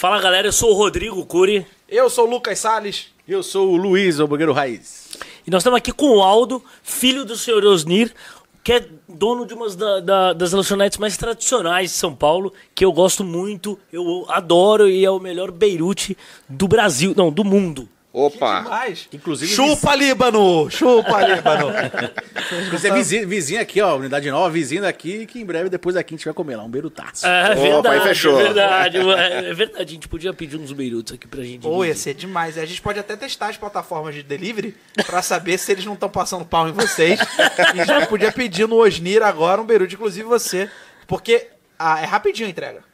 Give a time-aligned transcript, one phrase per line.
[0.00, 3.06] Fala galera, eu sou o Rodrigo Cury Eu sou o Lucas Salles.
[3.26, 5.08] Eu sou o Luiz, o blogueiro raiz.
[5.44, 8.14] e nós estamos aqui com o Aldo, filho do senhor Osnir,
[8.62, 12.84] que é dono de uma da, da- das lanchonetes mais tradicionais de São Paulo, que
[12.84, 16.16] eu gosto muito, eu adoro e é o melhor Beirute
[16.48, 17.88] do Brasil, não, do mundo.
[18.10, 18.64] Opa!
[19.12, 20.70] Inclusive, chupa Líbano!
[20.70, 21.68] Chupa Líbano!
[22.66, 26.14] Inclusive, é vizinho, vizinho aqui, ó, unidade nova, vizinho daqui, que em breve depois aqui
[26.14, 27.26] a gente vai comer lá, um berutaço.
[27.26, 28.40] É Opa, verdade, aí fechou.
[28.40, 29.82] é verdade, é, é verdade.
[29.82, 31.62] A gente podia pedir uns Beirutes aqui pra gente.
[31.62, 32.56] Pô, ia ser demais.
[32.56, 34.74] A gente pode até testar as plataformas de delivery
[35.06, 37.20] pra saber se eles não estão passando pau em vocês.
[37.74, 40.70] E já podia pedir no Osnir agora um Beirute, inclusive você.
[41.06, 41.46] Porque
[41.78, 42.87] ah, é rapidinho a entrega.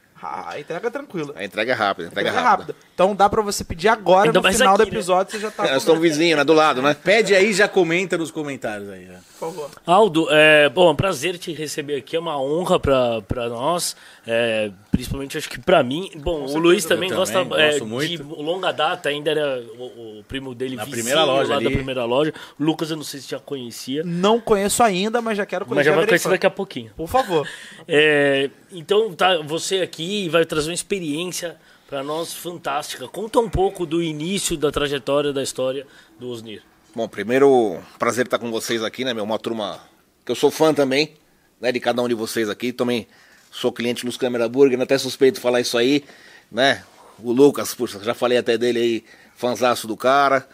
[0.47, 1.33] A entrega é tranquila.
[1.35, 2.73] A entrega é rápida, a A entrega é entrega é rápida.
[2.73, 2.87] rápida.
[2.93, 5.63] Então dá pra você pedir agora, Ainda no final aqui, do episódio você já tá...
[5.63, 6.43] Nós estamos vizinhos, né?
[6.43, 6.93] Do lado, né?
[6.93, 9.07] Pede aí e já comenta nos comentários aí.
[9.11, 9.15] ó.
[9.37, 9.69] Por favor.
[9.85, 13.95] Aldo, é, bom, é um prazer te receber aqui, é uma honra pra, pra nós,
[14.25, 16.09] é, principalmente acho que pra mim.
[16.17, 18.23] Bom, o Luiz também Eu gosta também é, de muito.
[18.41, 21.65] longa data, ainda era o, o primo dele Na vizinho primeira loja lá ali.
[21.65, 22.33] da primeira loja.
[22.59, 25.69] O Lucas, eu não sei se já conhecia, Não conheço ainda, mas já quero mas
[25.73, 25.89] conhecer.
[25.89, 26.91] já vai conhecer daqui a pouquinho.
[26.95, 27.47] Por favor.
[27.87, 33.07] É, então, tá, você aqui vai trazer uma experiência pra nós fantástica.
[33.07, 35.85] Conta um pouco do início da trajetória da história
[36.19, 36.61] do Osnir.
[36.95, 39.25] Bom, primeiro, prazer estar com vocês aqui, né, meu?
[39.25, 39.81] Uma turma
[40.25, 41.11] que eu sou fã também,
[41.59, 42.71] né, de cada um de vocês aqui.
[42.71, 43.05] Também
[43.51, 46.05] sou cliente dos Câmera Burger, até suspeito de falar isso aí,
[46.49, 46.85] né?
[47.19, 49.03] O Lucas, puxa, já falei até dele aí,
[49.35, 50.47] fanzaço do cara.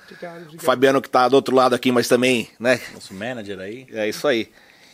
[0.51, 2.81] O Fabiano que tá do outro lado aqui, mas também, né?
[2.91, 3.85] Nosso manager aí.
[3.91, 4.49] É isso aí.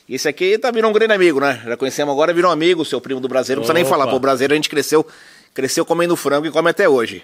[0.09, 1.61] E esse aqui tá virando um grande amigo, né?
[1.63, 3.61] Já conhecemos agora, virou um amigo, seu primo do brasileiro.
[3.61, 5.07] Não precisa nem falar, pô, o brasileiro a gente cresceu,
[5.53, 7.23] cresceu comendo frango e come até hoje.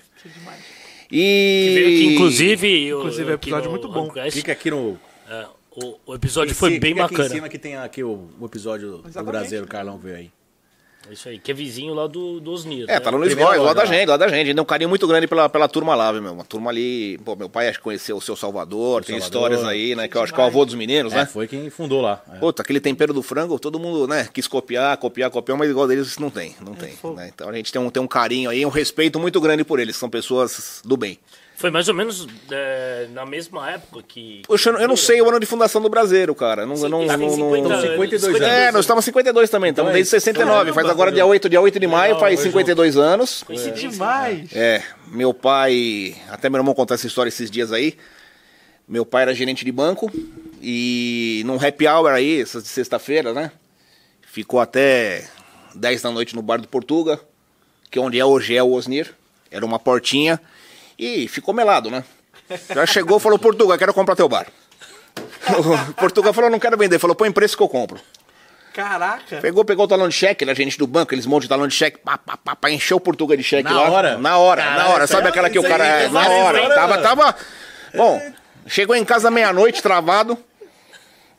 [1.16, 1.97] E.
[2.00, 4.06] Que, inclusive, Inclusive, é um episódio no muito bom.
[4.06, 4.97] Anquest, Fica aqui no.
[5.30, 7.30] é, o, o episódio foi Sim, bem fica Aqui bacana.
[7.30, 9.31] em cima que tem aqui o, o episódio do Exatamente.
[9.31, 10.31] brasileiro, o Carlão veio aí.
[11.11, 12.85] Isso aí, que é vizinho lá do, do Osnir.
[12.87, 12.99] É, né?
[12.99, 13.86] tá no Luiz Primeira Góes, lá da lá.
[13.86, 14.47] gente, lá da gente.
[14.49, 16.31] Ainda um carinho muito grande pela, pela turma lá, viu, meu?
[16.33, 17.17] Uma turma ali.
[17.25, 19.52] Pô, meu pai acho que conheceu o seu Salvador, tem Salvador.
[19.52, 20.08] histórias aí, né?
[20.08, 21.25] Que eu acho que é o avô dos meninos, É, né?
[21.25, 22.23] foi quem fundou lá.
[22.33, 22.37] É.
[22.39, 26.17] Puta, aquele tempero do frango, todo mundo, né, quis copiar, copiar, copiar, mas igual deles
[26.17, 26.92] não tem, não tem.
[26.93, 27.15] fogo.
[27.15, 27.30] né?
[27.33, 29.95] Então a gente tem um, tem um carinho aí, um respeito muito grande por eles,
[29.97, 31.19] são pessoas do bem.
[31.55, 34.41] Foi mais ou menos é, na mesma época que.
[34.47, 36.65] Poxa, eu não- não sei o ano de fundação do Brasileiro, cara.
[36.65, 38.41] Não, eu não, têm não, não- 50 não- 52 anos.
[38.41, 40.69] É, nós estamos 52 também, estamos Então é desde 69.
[40.71, 40.75] isso.
[40.75, 43.43] Faz agora dia 8, dia 8 de maio, faz 52 anos.
[43.47, 44.49] Que demais.
[44.53, 47.95] É, meu pai, até meu irmão contou essa história esses dias aí.
[48.87, 50.11] Meu pai era gerente de banco
[50.61, 53.52] e num happy hour aí, essas de sexta-feira, né?
[54.21, 55.25] Ficou até
[55.75, 57.19] 10 da noite no bar do Portuga,
[57.89, 59.13] que é onde é hoje é o Osnir.
[59.52, 60.42] Era uma portinha
[61.03, 62.03] e ficou melado, né?
[62.73, 64.47] Já chegou e falou, Portuga, quero comprar teu bar.
[65.89, 66.97] O Portuga falou, não quero vender.
[66.99, 67.99] Falou, põe preço que eu compro.
[68.73, 69.37] Caraca.
[69.37, 71.75] Pegou, pegou o talão de cheque, é gerente do banco, eles montam o talão de
[71.75, 73.89] cheque, pá, pá, pá, pá, encheu o Portuga de cheque Na lá.
[73.92, 74.17] hora?
[74.17, 75.08] Na hora, na Caralho, hora.
[75.08, 75.86] Sabe aquela que o aí, cara.
[75.86, 76.69] é, na hora.
[76.69, 77.03] Tava, mano.
[77.03, 77.36] tava.
[77.93, 78.19] Bom,
[78.65, 80.37] chegou em casa meia-noite, travado.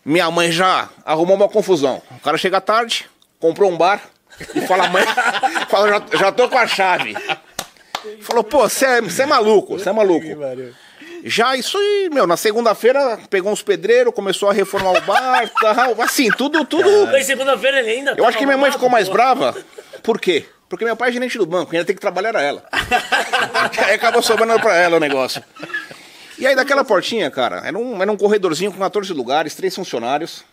[0.04, 2.00] Minha mãe já arrumou uma confusão.
[2.12, 3.06] O cara chega tarde,
[3.40, 4.00] comprou um bar
[4.54, 5.04] e fala, mãe,
[5.68, 7.16] fala, já, já tô com a chave.
[8.20, 10.26] Falou, pô, você é, cê é maluco, você é maluco.
[11.24, 16.00] Já isso aí, meu, na segunda-feira pegou uns pedreiros, começou a reformar o bar, tal,
[16.02, 17.06] assim, tudo, tudo.
[17.06, 18.14] Mas segunda-feira ele ainda.
[18.16, 19.52] Eu acho que minha mãe ficou mais brava.
[19.52, 19.66] brava.
[20.02, 20.44] Por quê?
[20.68, 22.64] Porque meu pai é gerente do banco, ainda tem que trabalhar era ela.
[23.86, 25.42] aí acabou sobrando pra ela o negócio.
[26.38, 30.44] E aí daquela portinha, cara, era um, era um corredorzinho com 14 lugares, três funcionários.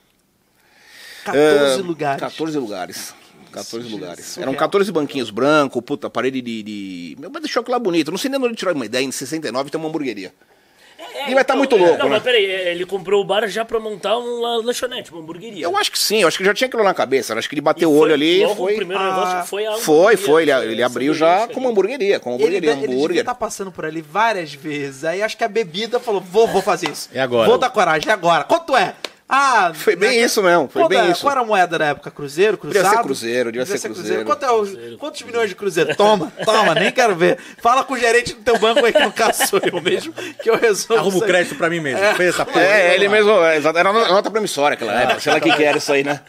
[1.25, 2.21] 14 É, lugares.
[2.21, 3.13] 14 lugares.
[3.51, 4.25] 14 lugares.
[4.25, 4.49] surreal.
[4.49, 6.63] Eram 14 banquinhos brancos, puta, parede de.
[6.63, 7.15] de...
[7.19, 8.11] Meu pai deixou aquilo lá bonito.
[8.11, 9.03] Não sei nem de onde tirar uma ideia.
[9.03, 10.33] Em 69 tem uma hamburgueria.
[11.15, 12.11] É, E vai tá muito louco, Não, né?
[12.11, 15.65] mas peraí, ele comprou o bar já pra montar uma lanchonete, uma hamburgueria.
[15.65, 17.33] Eu acho que sim, eu acho que já tinha aquilo na cabeça.
[17.33, 18.73] eu Acho que ele bateu E o foi olho ali logo foi.
[18.73, 20.25] O primeiro negócio foi a Foi, hamburgueria.
[20.25, 20.41] foi.
[20.43, 21.53] Ele, ele Eu abriu já aí.
[21.53, 23.19] como hamburgueria, como Ele, hamburgueria, ele devia hambúrguer.
[23.21, 25.03] estar passando por ali várias vezes.
[25.03, 27.09] Aí acho que a bebida falou: vou, vou fazer isso.
[27.13, 27.49] É agora.
[27.49, 28.43] Vou dar coragem, é agora.
[28.43, 28.93] Quanto é?
[29.33, 31.21] Ah, Foi bem né, isso mesmo, foi qual bem da- isso.
[31.21, 32.11] Qual era a moeda da época?
[32.11, 32.57] Cruzeiro?
[32.57, 32.95] Devia Cruzado?
[32.97, 34.25] ser cruzeiro, devia ser cruzeiro.
[34.25, 35.95] Quanto é os- quantos milhões de cruzeiro?
[35.95, 37.37] Toma, toma, nem quero ver.
[37.61, 40.11] Fala com o gerente do teu banco aí que no caso sou eu mesmo,
[40.43, 40.95] que eu resolvo.
[41.01, 42.03] Arruma o crédito pra mim mesmo.
[42.15, 42.61] Fez essa porra.
[42.61, 43.11] É, ele lá.
[43.13, 45.77] mesmo, é, exato, era uma nota promissória aquela época, sei lá o que que era
[45.77, 46.19] isso aí, né?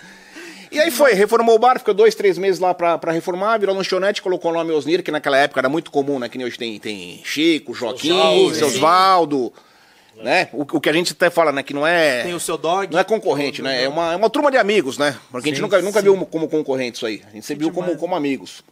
[0.71, 3.75] E aí foi, reformou o bar, ficou dois, três meses lá pra, pra reformar, virou
[3.77, 6.29] lanchonete, colocou o nome Osnir, que naquela época era muito comum, né?
[6.31, 8.13] Que nem hoje tem, tem Chico, Joaquim.
[8.49, 9.53] Osvaldo,
[10.17, 10.49] né?
[10.53, 11.63] O, o que a gente até fala, né?
[11.63, 12.23] Que não é...
[12.23, 12.93] Tem o seu dog.
[12.93, 13.85] Não é concorrente, né?
[13.85, 15.17] É uma, é uma turma de amigos, né?
[15.31, 16.05] Porque a gente Sim, nunca, nunca sim.
[16.05, 17.23] viu como concorrente isso aí.
[17.29, 18.63] A gente sempre viu como, como amigos.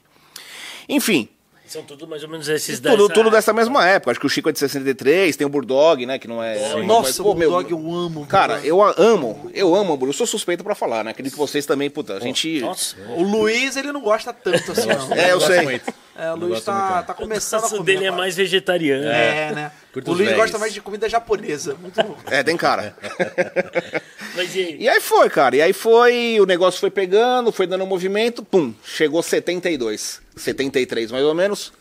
[0.89, 1.29] Enfim,
[1.71, 4.11] São tudo mais ou menos esses tudo, dessa- tudo dessa mesma época.
[4.11, 6.19] Acho que o Chico é de 63, tem o Bulldog, né?
[6.19, 6.59] Que não é.
[6.59, 6.85] Sim.
[6.85, 8.27] Nossa, mas, o Bulldog eu amo.
[8.27, 8.69] Cara, Bulldog.
[8.69, 10.09] eu amo, eu amo hambúrguer.
[10.09, 11.13] Eu sou suspeito pra falar, né?
[11.13, 12.61] Acredito que vocês também, puta, a gente.
[12.61, 12.97] Nossa.
[13.17, 15.13] O Luiz, ele não gosta tanto assim, não.
[15.15, 15.63] É, eu sei.
[15.63, 15.95] muito.
[16.19, 17.83] É, o Não Luiz tá, tá O começando a comer.
[17.85, 19.07] dele é mais vegetariano.
[19.07, 19.73] É, né?
[19.91, 21.77] Curta O Luiz gosta mais de comida japonesa.
[21.81, 21.99] Muito
[22.31, 22.95] É, tem cara.
[24.37, 24.77] Mas e aí?
[24.81, 25.57] E aí foi, cara.
[25.57, 31.25] E aí foi, o negócio foi pegando, foi dando movimento, pum, chegou 72, 73 mais
[31.25, 31.73] ou menos.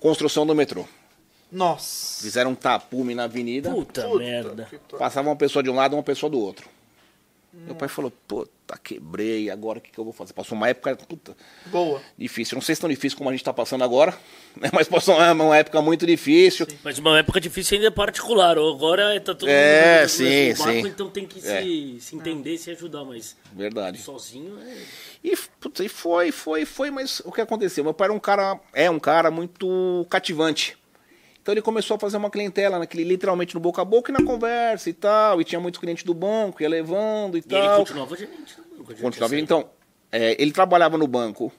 [0.00, 0.84] Construção do metrô.
[1.50, 2.22] Nossa.
[2.22, 3.70] Fizeram um tapume na avenida.
[3.70, 4.68] Puta, Puta merda.
[4.98, 6.68] Passava uma pessoa de um lado e uma pessoa do outro.
[7.50, 10.34] Meu pai falou, puta, quebrei, agora o que, que eu vou fazer?
[10.34, 11.34] Passou uma época, puta,
[11.66, 12.00] Boa.
[12.16, 12.54] difícil.
[12.56, 14.12] Não sei se tão difícil como a gente tá passando agora,
[14.54, 14.68] né?
[14.72, 16.66] mas passou uma, uma época muito difícil.
[16.84, 18.58] Mas uma época difícil ainda é particular.
[18.58, 20.88] Agora tá todo É, mundo sim, no barco, sim.
[20.88, 21.62] então tem que É.
[21.62, 23.98] se, se entender e se ajudar, mas Verdade.
[24.02, 24.76] sozinho é.
[25.24, 27.82] E, putz, e foi, foi, foi, mas o que aconteceu?
[27.82, 30.76] Meu pai era um cara, é um cara muito cativante.
[31.42, 34.22] Então ele começou a fazer uma clientela, naquele, literalmente no boca a boca e na
[34.22, 35.40] conversa e tal.
[35.40, 37.78] E tinha muitos clientes do banco, ia levando e, E ele tal.
[37.78, 38.90] continuava gerente do banco.
[38.90, 39.38] a gente Continuava.
[39.40, 39.68] Então,
[40.12, 41.50] é, ele trabalhava no banco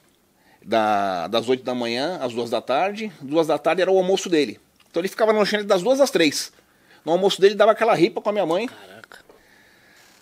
[0.64, 3.10] da- das 8 da manhã às 2 da tarde.
[3.20, 4.60] Duas da tarde era o almoço dele.
[4.90, 6.52] Então ele ficava no lanchonete das 2 às 3.
[7.04, 8.68] No almoço dele dava aquela ripa com a minha mãe.
[8.68, 9.18] Caraca.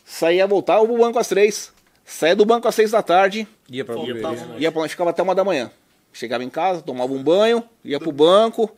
[0.04, 1.72] Saía, voltava pro banco às 3.
[2.04, 3.46] Saía do banco às 6 da tarde.
[3.68, 5.70] Ia pra Ia pra- Ia pra, ficava até uma da manhã.
[6.12, 8.70] Chegava em casa, tomava um banho, ia pro banco,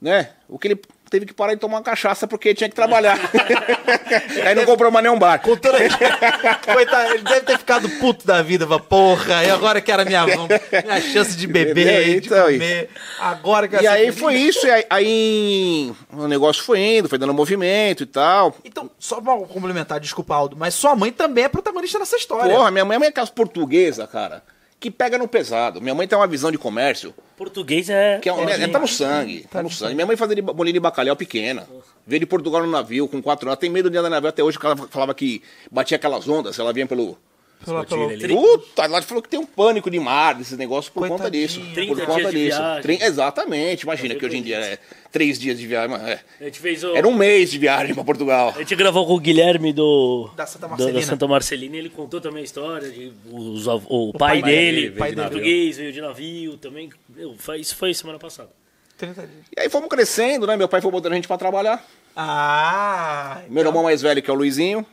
[0.00, 0.30] né?
[0.48, 0.80] O que ele
[1.10, 3.16] teve que parar de tomar uma cachaça porque tinha que trabalhar.
[4.44, 5.38] Aí não comprou mais nenhum bar.
[5.40, 5.78] Com toda...
[5.78, 8.66] Coitado, ele deve ter ficado puto da vida.
[8.80, 12.90] Porra, e agora que era minha, minha chance de beber, de Então, e- comer.
[13.20, 17.18] Agora que E aí que- foi isso, e aí, aí o negócio foi indo, foi
[17.18, 18.54] dando movimento e tal.
[18.64, 22.54] Então, só pra complementar, desculpa, Aldo, mas sua mãe também é protagonista nessa história.
[22.54, 24.42] Porra, minha mãe é uma portuguesa, cara,
[24.84, 25.80] que pega no pesado.
[25.80, 28.18] Minha mãe tem uma visão de comércio Português é.
[28.18, 29.94] que é, um- é- tá no sangue, tá no sangue.
[29.94, 31.66] Minha mãe fazia bolinha de bacalhau pequena.
[32.06, 33.54] Veio de Portugal no navio com quatro anos.
[33.54, 36.28] Ela tem medo de andar no navio até hoje, porque ela falava que batia aquelas
[36.28, 37.16] ondas, ela vinha pelo.
[37.64, 38.28] Pela- pelo- ali.
[38.28, 41.60] Puta, ela falou que tem um pânico de mar, desse negócio, por conta disso.
[41.74, 42.58] 30 por conta disso.
[42.82, 44.78] Trin- Exatamente, imagina que hoje em dia é
[45.10, 45.96] três dias de viagem.
[45.96, 46.20] é.
[46.40, 46.94] A gente fez o.
[46.96, 48.52] Era um mês de viagem pra Portugal.
[48.54, 50.30] A gente gravou com o Guilherme do.
[50.36, 51.00] Da Santa Marcelina.
[51.00, 54.50] Da Santa Marcelina e ele contou também a história de os av- o, pai, pai
[54.50, 56.90] dele, veio de português, veio de navio também.
[57.08, 58.48] Meu, foi- isso foi semana passada.
[58.96, 59.44] 30 dias.
[59.56, 60.56] E aí fomos crescendo, né?
[60.56, 61.84] Meu pai foi botando a gente pra trabalhar.
[62.16, 64.86] Ah, Meu irmão mais velho, que é o Luizinho,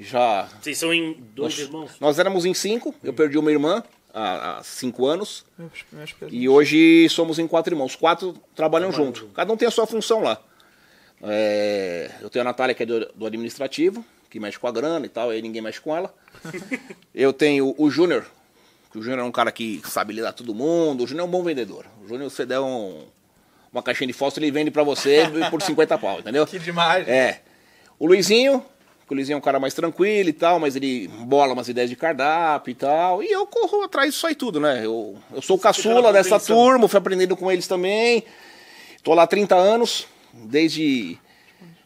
[0.00, 0.48] já.
[0.60, 1.92] Vocês são em dois irmãos?
[2.00, 3.82] Nós éramos em cinco, eu perdi uma irmã
[4.12, 5.44] há, há cinco anos.
[6.30, 7.94] E hoje somos em quatro irmãos.
[7.96, 9.26] Quatro trabalham junto.
[9.34, 10.40] Cada um tem a sua função lá.
[11.22, 15.06] É, eu tenho a Natália, que é do, do administrativo, que mexe com a grana
[15.06, 16.14] e tal, aí ninguém mexe com ela.
[17.14, 18.26] eu tenho o Júnior,
[18.92, 21.04] que o Júnior é um cara que sabe lidar com todo mundo.
[21.04, 21.86] O Júnior é um bom vendedor.
[22.04, 23.04] O Júnior, você der um-
[23.72, 26.46] uma caixinha de fósforo, ele vende pra você por 50 pau, entendeu?
[26.46, 27.08] Que demais.
[27.08, 27.40] É.
[27.98, 28.62] O Luizinho,
[29.08, 31.96] o Luizinho é um cara mais tranquilo e tal, mas ele bola umas ideias de
[31.96, 33.22] cardápio e tal.
[33.22, 34.84] E eu corro atrás disso aí tudo, né?
[34.84, 38.24] Eu, eu sou Você caçula dessa turma, fui aprendendo com eles também.
[39.02, 41.16] Tô lá há 30 anos, desde,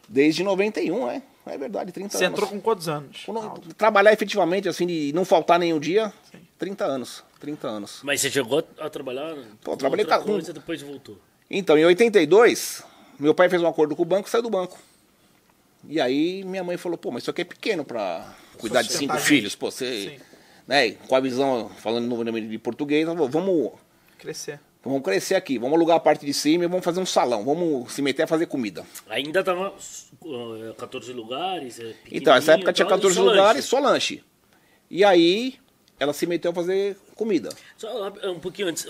[0.09, 1.21] desde 91, é.
[1.45, 2.37] É verdade, 30 Você anos.
[2.37, 3.23] entrou com quantos anos?
[3.25, 6.13] Quando- trabalhar efetivamente, assim, de não faltar nenhum dia,
[6.57, 7.23] 30 anos.
[7.39, 7.99] 30 anos.
[8.03, 9.35] Mas você chegou a trabalhar?
[9.63, 11.17] Pô, com trabalhei outra com- coisa, depois voltou.
[11.49, 12.83] Então, em 82,
[13.19, 14.77] meu pai fez um acordo com o banco e saiu do banco.
[15.87, 19.17] E aí minha mãe falou, pô, mas isso aqui é pequeno pra cuidar de cinco
[19.17, 20.17] filhos, pô, você...
[20.17, 20.23] Sim.
[20.67, 23.71] Né, com a visão, falando no nome de português, ela falou, vamos,
[24.17, 24.59] Crescer.
[24.83, 27.91] vamos crescer aqui, vamos alugar a parte de cima e vamos fazer um salão, vamos
[27.91, 28.85] se meter a fazer comida.
[29.09, 29.73] Ainda tava
[30.23, 31.79] uh, 14 lugares.
[31.79, 33.67] é, Então, essa época tinha pequenininho e 14 tal, e só lugares, lanche.
[33.67, 34.23] só lanche.
[34.89, 35.55] E aí
[36.01, 37.49] ela se meteu a fazer comida.
[37.77, 38.87] Só um pouquinho antes,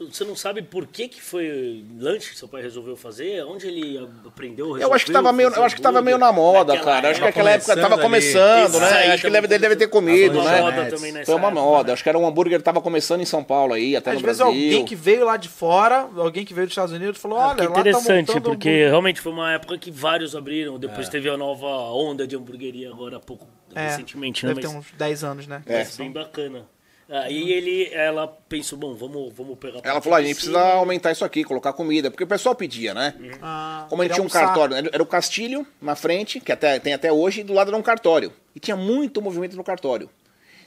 [0.00, 3.44] você não sabe por que, que foi lanche que seu pai resolveu fazer?
[3.44, 4.78] Onde ele aprendeu?
[4.78, 7.10] Eu acho que resolveu tava meio, eu acho que tava meio na moda, Naquela cara.
[7.10, 8.92] Acho que época, naquela época tava começando começando, ali.
[8.94, 9.04] né?
[9.04, 10.60] Isso Acho que ele aí deve, deve ter Foi comido, uma né?
[10.62, 11.92] moda também Foi uma moda.
[11.92, 14.22] Acho que era um hambúrguer que tava começando em São Paulo aí, até Às no
[14.22, 14.54] vezes Brasil.
[14.64, 17.62] alguém que veio lá de fora, alguém que veio dos Estados Unidos, falou, olha, Que
[17.62, 20.76] lá tá interessante, montando porque realmente foi uma época que vários abriram.
[20.76, 20.78] É.
[20.78, 24.54] Depois teve a nova onda de hamburgueria agora há pouco, É, recentemente, né?
[24.54, 25.62] Deve ter Mas, uns 10 anos, né?
[25.66, 25.78] É.
[25.78, 26.66] mas bem bacana.
[27.08, 29.80] Aí ele, ela pensou, bom, vamos, vamos pegar...
[29.84, 32.10] Ela falou, "Ah, a gente precisa aumentar isso aqui, colocar comida.
[32.10, 33.14] Porque o pessoal pedia, né?
[33.42, 36.94] Ah, Como a gente tinha um cartório, era o Castilho na frente, que até, tem
[36.94, 38.32] até hoje, e do lado era um cartório.
[38.56, 40.08] E tinha muito movimento no cartório.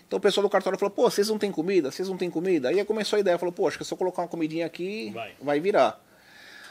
[0.07, 1.91] Então o pessoal do cartório falou, pô, vocês não têm comida?
[1.91, 2.69] Vocês não têm comida?
[2.69, 5.31] Aí começou a ideia, falou, pô, acho que se eu colocar uma comidinha aqui, Vai.
[5.41, 5.99] vai, virar.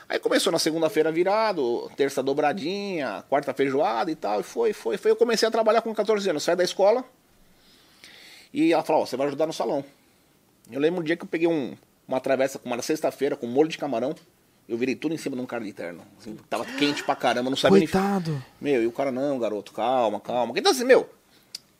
[0.08, 5.10] Aí começou na segunda-feira virado, terça dobradinha, quarta feijoada e tal, e foi, foi, foi.
[5.10, 7.04] Eu comecei a trabalhar com 14 anos, saí da escola,
[8.52, 9.84] e ela falou, ó, você vai ajudar no salão.
[10.70, 13.68] Eu lembro um dia que eu peguei um- uma travessa com uma sexta-feira com molho
[13.68, 14.14] de camarão,
[14.68, 16.02] eu virei tudo em cima de um cara de terno.
[16.20, 17.88] assim, tava quente pra caramba, não sabia nem...
[17.88, 18.42] Coitado.
[18.60, 20.54] Meu, e o cara, não, garoto, calma, calma.
[20.56, 21.08] Então assim, meu,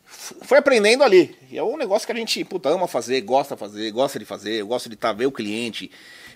[0.05, 1.37] foi aprendendo ali.
[1.51, 4.25] E é um negócio que a gente, puta, ama fazer, gosta de fazer, gosta de
[4.25, 5.91] fazer, eu gosto de estar, ver o cliente,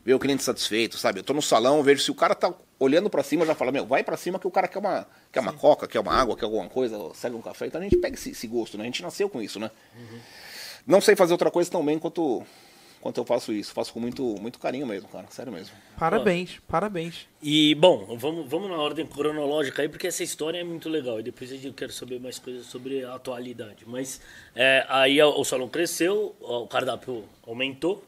[0.04, 1.21] ver o cliente satisfeito, sabe?
[1.21, 3.87] Eu tô no salão, vejo se o cara tá olhando pra cima, já fala, meu,
[3.87, 6.47] vai pra cima que o cara quer uma, quer uma coca, quer uma água, quer
[6.47, 7.66] alguma coisa, serve um café.
[7.66, 8.85] Então a gente pega esse, esse gosto, né?
[8.85, 9.71] A gente nasceu com isso, né?
[10.87, 12.42] Não sei fazer outra coisa tão bem quanto,
[13.00, 13.73] quanto eu faço isso.
[13.73, 15.26] Faço com muito, muito carinho mesmo, cara.
[15.30, 15.75] Sério mesmo.
[15.99, 17.28] Parabéns, parabéns.
[17.42, 21.21] E, bom, vamos, vamos na ordem cronológica aí, porque essa história é muito legal.
[21.21, 23.85] E depois eu quero saber mais coisas sobre a atualidade.
[23.87, 24.21] Mas
[24.54, 28.04] é, aí o salão cresceu, o cardápio aumentou,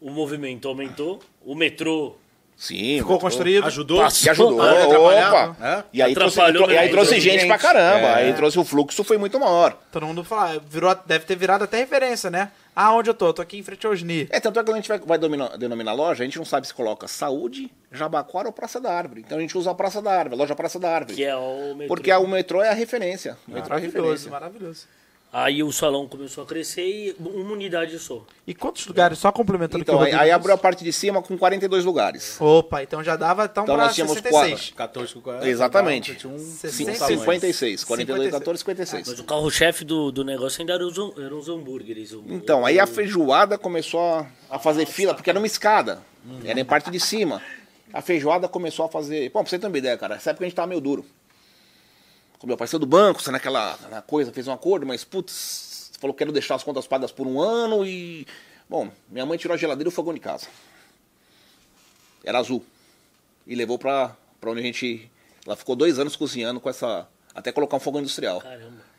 [0.00, 2.16] o movimento aumentou, o metrô
[2.56, 2.98] Sim.
[2.98, 3.18] Ficou metrô.
[3.18, 3.66] construído.
[3.66, 4.02] Ajudou?
[4.02, 4.22] Passou.
[4.22, 4.60] Que ajudou.
[4.60, 5.66] Ah, atrapalhava, Opa.
[5.66, 5.84] é?
[5.94, 7.46] E aí trouxe, Atrapalhou e aí trouxe gente gente.
[7.46, 8.06] pra caramba.
[8.06, 8.14] É.
[8.16, 9.78] Aí trouxe o fluxo, foi muito maior.
[9.90, 12.50] Todo mundo fala, virou, deve ter virado até referência, né?
[12.76, 13.28] Ah, onde eu tô?
[13.28, 14.28] Eu tô aqui em frente ao Osni.
[14.30, 16.44] É, tanto é que quando a gente vai, vai dominar- denominar loja, a gente não
[16.44, 19.22] sabe se coloca saúde, Jabaquara ou Praça da Árvore.
[19.26, 21.14] Então a gente usa a Praça da Árvore, loja Praça da Árvore.
[21.16, 21.88] que é o metrô.
[21.88, 23.38] Porque a- o metrô é a referência.
[23.48, 24.30] O metrô é a Maravilhoso, referência.
[24.30, 24.86] maravilhoso.
[25.32, 28.20] Aí o salão começou a crescer e uma unidade só.
[28.44, 29.16] E quantos lugares?
[29.16, 31.84] Só complementando Então, o que o aí, aí abriu a parte de cima com 42
[31.84, 32.36] lugares.
[32.40, 34.72] Opa, então já dava então, Então nós tínhamos 66.
[34.74, 36.16] 14 com Exatamente.
[36.16, 37.18] Tinha um, Sessenta- um tamanho.
[37.20, 37.84] 56.
[37.84, 39.20] 42, 14, Mas 56.
[39.20, 42.12] o carro-chefe do, do negócio ainda eram os, ham- eram os hambúrgueres.
[42.12, 46.02] o- Então, o- aí a feijoada começou a, a fazer fila, porque era uma escada.
[46.44, 47.40] Era em parte de cima.
[47.92, 49.30] A feijoada começou a fazer.
[49.30, 51.04] Bom, pra você ter uma ideia, cara, nessa época a gente tava meio duro.
[52.40, 56.12] Com meu saiu do banco, saiu naquela na coisa, fez um acordo, mas putz, falou
[56.14, 58.26] que quero deixar as contas pagas por um ano e.
[58.68, 60.46] Bom, minha mãe tirou a geladeira e o fogão de casa.
[62.24, 62.64] Era azul.
[63.46, 65.10] E levou pra, pra onde a gente.
[65.46, 67.06] Ela ficou dois anos cozinhando com essa.
[67.34, 68.40] Até colocar um fogão industrial.
[68.40, 68.90] Caramba.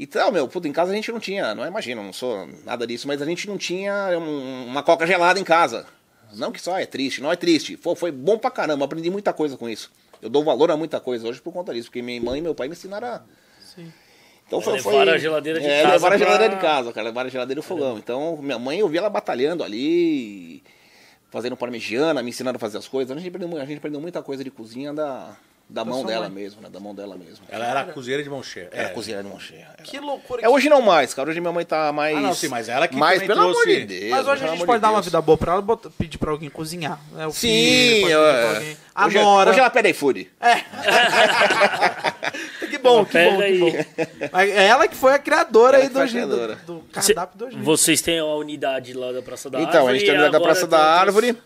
[0.00, 3.08] Então, meu, puta, em casa a gente não tinha, não imagina, não sou nada disso,
[3.08, 5.86] mas a gente não tinha um- uma coca gelada em casa.
[6.34, 7.76] Não que só é triste, não é triste.
[7.76, 9.90] Foi, foi bom pra caramba, aprendi muita coisa com isso.
[10.20, 12.54] Eu dou valor a muita coisa hoje por conta disso, porque minha mãe e meu
[12.54, 13.22] pai me ensinaram a...
[13.60, 13.92] Sim.
[14.46, 15.14] Então foi, Levaram foi...
[15.14, 17.58] a geladeira de é, casa levaram a pra- geladeira de casa, cara, levaram a geladeira
[17.58, 17.98] e o fogão.
[17.98, 20.62] Então, minha mãe, eu vi ela batalhando ali,
[21.30, 23.14] fazendo parmegiana, me ensinando a fazer as coisas.
[23.14, 25.36] A gente aprendeu, a gente aprendeu muita coisa de cozinha da,
[25.70, 26.42] da mão dela mãe.
[26.42, 26.68] mesmo, né?
[26.70, 27.44] Da mão dela mesmo.
[27.48, 28.70] Ela era cozinheira de mão cheia.
[28.72, 28.92] Era É.
[28.92, 29.68] cozinheira de mão cheia.
[29.74, 29.82] era.
[29.82, 30.40] Que loucura.
[30.42, 31.28] É, hoje não mais, cara.
[31.28, 32.16] Hoje minha mãe tá mais.
[32.16, 34.10] Ah, não, sim, mas ela que também pelo amor trouxe- de Deus.
[34.10, 35.62] Mas hoje a gente amor pode de dar uma vida boa pra ela,
[35.98, 36.98] pedir pra alguém cozinhar.
[37.12, 37.26] Né?
[37.26, 38.76] O Sim, filho, pode eu- pedir pra alguém.
[38.94, 39.50] A hoje, Nora.
[39.50, 40.30] hoje ela pede iFood.
[42.70, 43.72] que bom, que bom, que bom.
[44.32, 46.54] Mas é ela que foi a criadora Ela aí do, criadora.
[46.66, 47.62] do, do Cê- cardápio do Osni.
[47.62, 49.90] Vocês têm a unidade lá da Praça da Então, Árvore.
[49.90, 51.36] a gente tem a unidade da Praça da Árvore.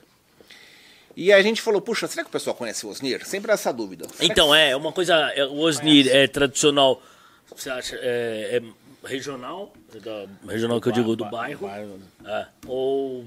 [1.16, 3.26] E a gente falou, puxa, será que o pessoal conhece o Osnir?
[3.26, 4.07] Sempre essa dúvida.
[4.09, 5.14] Será Então, é, uma coisa.
[5.35, 7.02] é, O Osnir é tradicional.
[7.54, 7.97] Você acha?
[8.00, 9.73] É, é regional?
[10.02, 11.69] Da, regional que eu digo do bairro.
[12.25, 13.25] É, ou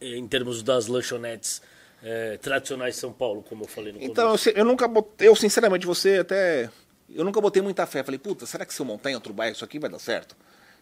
[0.00, 1.60] em termos das lanchonetes
[2.02, 5.28] é, tradicionais de São Paulo, como eu falei no que- Então, eu, eu nunca botei,
[5.28, 6.70] eu sinceramente, você até.
[7.12, 8.02] Eu nunca botei muita fé.
[8.02, 10.34] Falei, puta, será que se eu montar em outro bairro isso aqui vai dar certo?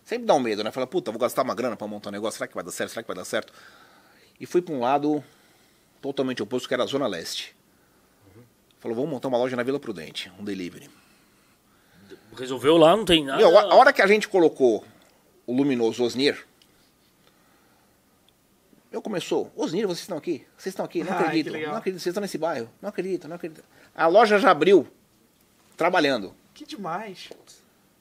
[0.05, 0.71] Sempre dá um medo, né?
[0.71, 2.91] Fala, puta, vou gastar uma grana pra montar um negócio, será que vai dar certo?
[2.91, 3.53] Será que vai dar certo?
[4.39, 5.25] E fui pra um lado
[6.01, 7.57] totalmente oposto, que era a Zona Leste.
[8.79, 10.89] Falou, vamos montar uma loja na Vila Prudente, um delivery.
[12.37, 13.39] Resolveu lá, não tem nada.
[13.39, 14.85] Meu, a hora que a gente colocou
[15.47, 16.47] o luminoso Osnir,
[18.93, 20.47] eu começou, Osnir, vocês estão aqui?
[20.57, 21.03] Vocês estão aqui?
[21.03, 22.71] Não Ai, acredito, não acredito, vocês estão nesse bairro.
[22.81, 23.65] Não acredito, não acredito.
[23.95, 24.87] A loja já abriu,
[25.77, 26.35] trabalhando.
[26.55, 27.29] Que demais.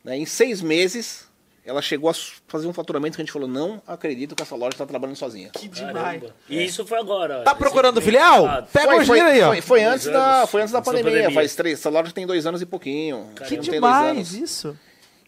[0.04, 0.16] né?
[0.18, 1.27] Em seis meses,
[1.68, 2.14] ela chegou a
[2.48, 5.50] fazer um faturamento que a gente falou, não acredito que essa loja está trabalhando sozinha.
[5.50, 5.94] Que demais.
[6.22, 6.36] Caramba.
[6.50, 7.42] E isso foi agora.
[7.44, 8.46] Tá procurando filial?
[8.48, 9.48] Ah, Pega o Foi, foi, Osni aí, ó.
[9.50, 11.36] foi, foi antes da, foi antes da antes pandemia, pandemia.
[11.36, 13.30] faz três, essa loja tem dois anos e pouquinho.
[13.36, 14.34] Que tem dois demais anos.
[14.34, 14.78] isso.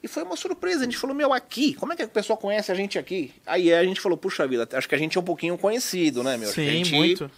[0.01, 0.79] E foi uma surpresa.
[0.81, 3.34] A gente falou, meu, aqui, como é que o pessoal conhece a gente aqui?
[3.46, 6.38] Aí a gente falou, puxa vida, acho que a gente é um pouquinho conhecido, né,
[6.38, 6.48] meu?
[6.48, 7.29] Que Sim, gente- muito.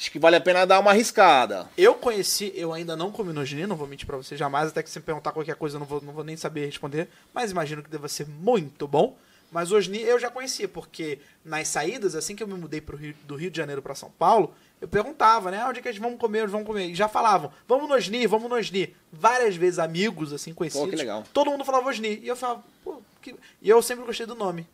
[0.00, 1.68] Acho que vale a pena dar uma arriscada.
[1.76, 4.82] Eu conheci, eu ainda não comi no Osni, não vou mentir pra você jamais, até
[4.82, 7.50] que se me perguntar qualquer coisa eu não vou, não vou nem saber responder, mas
[7.50, 9.14] imagino que deva ser muito bom.
[9.52, 13.14] Mas Osni eu já conhecia, porque nas saídas, assim que eu me mudei pro Rio,
[13.24, 16.16] do Rio de Janeiro pra São Paulo, eu perguntava, né, onde é que eles vão
[16.16, 16.86] comer, onde vão comer?
[16.86, 18.96] E já falavam, vamos no Osni, vamos no Osni.
[19.12, 20.88] Várias vezes amigos, assim, conhecidos.
[20.88, 21.24] que legal.
[21.30, 22.20] Todo mundo falava Osni.
[22.22, 23.36] E eu falava, pô, que...
[23.60, 24.66] E eu sempre gostei do nome.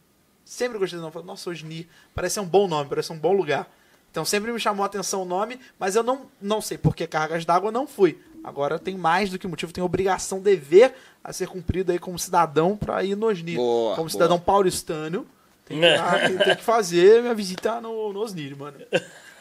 [0.45, 1.13] Sempre gostei do nome.
[1.13, 3.69] Falei, nossa, Osni, parece um bom nome, parece um bom lugar.
[4.17, 7.07] Então sempre me chamou a atenção o nome, mas eu não, não sei por que
[7.07, 8.19] cargas d'água não fui.
[8.43, 12.79] Agora tem mais do que motivo, tem obrigação, dever a ser cumprido aí como cidadão
[12.79, 13.57] para ir no Osni.
[13.57, 14.09] Boa, como boa.
[14.09, 15.27] cidadão paulistano,
[15.67, 18.79] tem que, ah, tem que fazer minha visita no, no Osni, mano.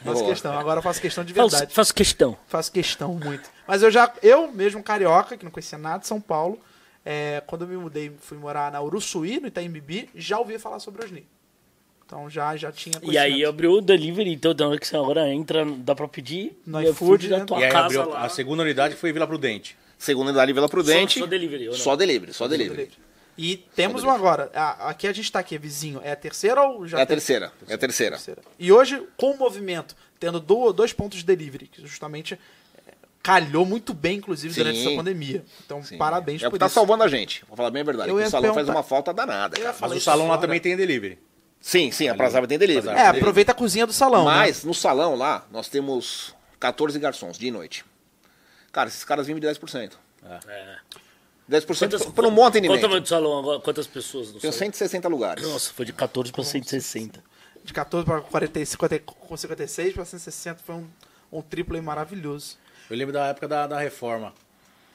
[0.04, 0.30] Faço Boa.
[0.30, 1.74] questão, agora eu faço questão de Faço, verdade.
[1.74, 2.38] faço questão.
[2.46, 3.50] Faço questão muito.
[3.66, 6.60] Mas eu já, eu mesmo carioca, que não conhecia nada de São Paulo,
[7.06, 10.80] é, quando eu me mudei, fui morar na Uruçuí, no Itaim Bibi, já ouvi falar
[10.80, 11.26] sobre Osni.
[12.06, 15.28] Então já, já tinha E aí abriu o delivery, então da hora que você agora
[15.28, 17.46] entra, dá pra pedir No iFood, da né?
[17.46, 18.26] tua E aí casa abriu lá.
[18.26, 19.76] a segunda unidade foi Vila Prudente.
[19.98, 21.16] Segunda idade Vila Prudente.
[21.20, 21.76] Só- só delivery?
[21.78, 22.76] Só delivery, só delivery.
[22.76, 23.06] delivery.
[23.38, 24.50] E temos uma agora.
[24.54, 26.00] A- Aqui a gente tá aqui, vizinho.
[26.04, 27.52] É a terceira ou já É a tem- terceira.
[27.68, 28.16] É a terceira.
[28.18, 28.42] terceira?
[28.60, 32.94] E hoje, com o movimento, tendo do- dois pontos de delivery, que justamente é,
[33.24, 34.60] calhou muito bem, inclusive, Sim.
[34.62, 35.44] durante essa pandemia.
[35.66, 35.98] Então, Sim.
[35.98, 36.76] parabéns É o por que tá isso.
[36.76, 37.44] salvando a gente.
[37.48, 38.12] Vou falar bem a verdade.
[38.12, 39.58] O salão faz uma falta danada.
[39.82, 41.18] Mas o salão lá também tem delivery.
[41.66, 42.96] Sim, sim, a Praza tem delivery.
[42.96, 44.36] É, aproveita a cozinha do salão, né?
[44.36, 47.84] Mas no salão lá, nós temos 14 garçons de noite.
[48.72, 49.94] Cara, esses caras vivem de 10%.
[50.48, 50.78] É.
[51.50, 52.82] 10% por um bom Qual o atendimento.
[52.82, 53.60] tamanho do salão agora?
[53.62, 54.60] Quantas pessoas no Tem salão?
[54.60, 55.44] 160 lugares.
[55.44, 57.24] Nossa, foi de 14 para 160.
[57.64, 60.88] De 14 para 40, 50, com 56 para 160 foi um,
[61.32, 62.60] um triplo aí maravilhoso.
[62.92, 64.36] Eu lembro da época da, da reforma.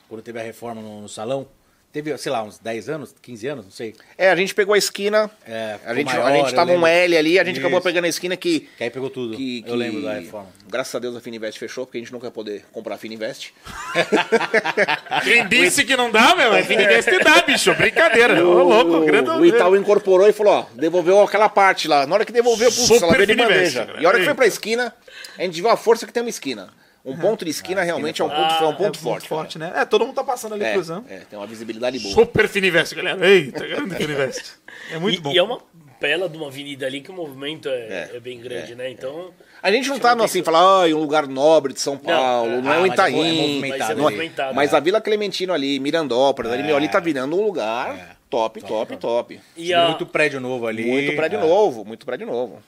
[0.08, 1.48] Quando teve a reforma no, no salão.
[1.92, 3.96] Teve, sei lá, uns 10 anos, 15 anos, não sei.
[4.16, 5.28] É, a gente pegou a esquina.
[5.44, 6.86] É, a gente, maior, a gente eu tava um.
[6.86, 7.84] L ali, a gente acabou Isso.
[7.88, 8.60] pegando a esquina que.
[8.78, 9.36] Que aí pegou tudo.
[9.36, 10.46] que- eu que- lembro da reforma.
[10.68, 13.52] Graças a Deus a Fininvest fechou, porque a gente nunca ia poder comprar a Fininvest.
[15.24, 16.54] Quem disse que não dá, meu?
[16.54, 17.74] É Fininvest dá, bicho.
[17.74, 18.44] Brincadeira.
[18.44, 19.30] Ô, louco, grande.
[19.30, 22.06] o Itaú incorporou e falou, ó, devolveu aquela parte lá.
[22.06, 23.86] Na hora que devolveu, putz, Super ela veio de Fininvest, bandeja.
[23.86, 24.00] cara.
[24.02, 24.94] E a hora que foi pra esquina,
[25.38, 26.68] a gente viu a força que tem uma esquina.
[27.04, 29.28] Um ponto de esquina realmente é um ponto, é um ponto é forte.
[29.28, 29.72] Forte, né?
[29.74, 30.74] É, todo mundo tá passando ali cara.
[30.74, 31.06] cruzando.
[31.08, 32.14] É, é, tem uma visibilidade boa.
[32.14, 33.26] Super Fininvest, galera.
[33.26, 34.52] Eita, grande Fininvest.
[34.92, 35.32] É muito e, bom.
[35.32, 35.58] e é uma
[35.98, 38.90] bela de uma avenida ali que o movimento é, é bem grande, né?
[38.90, 39.30] Então.
[39.62, 42.70] A gente não tá no, assim, falar, ai, um lugar nobre de São Paulo, não,
[42.70, 43.36] Ah, é o mas é mo- é Itaim.
[43.36, 44.00] movimentado Mas é ali.
[44.02, 44.54] movimentado.
[44.54, 48.16] Mas a Vila Clementino ali, Mirandópolis, ali, meu, ali tá virando um lugar É.
[48.30, 49.40] top, top, top.
[49.56, 50.84] E Tem a, Muito prédio novo ali.
[50.86, 51.40] Muito prédio É.
[51.42, 52.62] novo, muito prédio novo.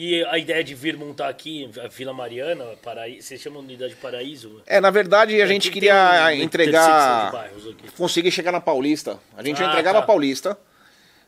[0.00, 3.96] E a ideia de vir montar aqui, a Vila Mariana, Paraíso, vocês chamam de unidade
[3.96, 4.62] Paraíso?
[4.64, 7.32] É, na verdade, a gente Aqui queria um entregar.
[7.96, 9.18] Conseguir chegar na Paulista.
[9.36, 10.04] A gente já Ah, entregava tá.
[10.04, 10.56] a Paulista,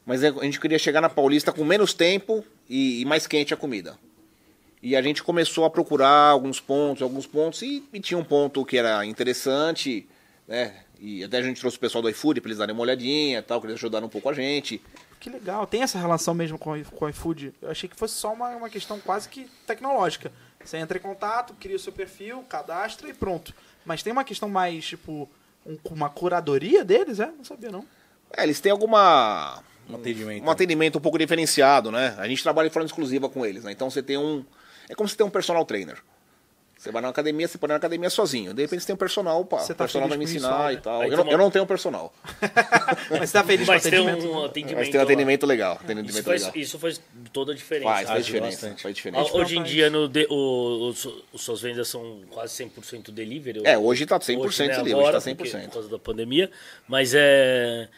[0.07, 3.57] mas a gente queria chegar na Paulista com menos tempo e, e mais quente a
[3.57, 3.99] comida.
[4.81, 8.65] E a gente começou a procurar alguns pontos, alguns pontos, e, e tinha um ponto
[8.65, 10.07] que era interessante,
[10.47, 10.77] né?
[11.01, 13.43] E até a gente trouxe o pessoal do iFood para eles darem uma olhadinha e
[13.43, 14.81] tal, que eles ajudaram um pouco a gente.
[15.21, 15.67] Que legal.
[15.67, 17.53] Tem essa relação mesmo com, o- com o iFood.
[17.61, 20.33] Eu achei que fosse só uma, uma questão quase que tecnológica.
[20.65, 23.55] Você entra em contato, cria o seu perfil, cadastra e pronto.
[23.85, 25.29] Mas tem uma questão mais, tipo,
[25.67, 27.27] um- uma curadoria deles, é?
[27.27, 27.85] Não sabia, não.
[28.35, 29.63] É, eles têm alguma.
[29.89, 30.45] Um atendimento.
[30.47, 32.15] Um atendimento um pouco diferenciado, né?
[32.19, 33.73] A gente trabalha de forma exclusiva com eles, né?
[33.73, 34.45] Então você tem um.
[34.89, 35.99] É como se tem um personal trainer.
[36.81, 38.55] Você vai na academia, você pode ir na academia sozinho.
[38.55, 40.39] De repente você tem um personal, pá, Você o tá personal vai me com isso,
[40.39, 40.73] ensinar né?
[40.73, 41.05] e tal.
[41.05, 42.11] Eu eu não tenho um personal.
[43.11, 44.33] Mas você tá feliz Mas com o tem atendimento?
[44.33, 44.79] um atendimento.
[44.79, 45.05] Mas tem um lá.
[45.05, 45.75] atendimento legal.
[45.75, 46.57] Isso Atendimento faz, legal.
[46.57, 47.01] isso faz
[47.35, 47.91] toda a diferença.
[47.93, 48.51] Faz, faz diferença.
[48.63, 48.83] bastante.
[48.83, 49.37] Faz diferença.
[49.37, 49.71] Hoje em faz.
[49.71, 53.61] dia, no de- o, os, os suas vendas são quase 100% delivery.
[53.65, 55.65] É, hoje tá 100% Hoje, né, delivery, agora, hoje tá porque- 100%.
[55.67, 56.51] Por causa da pandemia.
[56.89, 57.89] Mas é,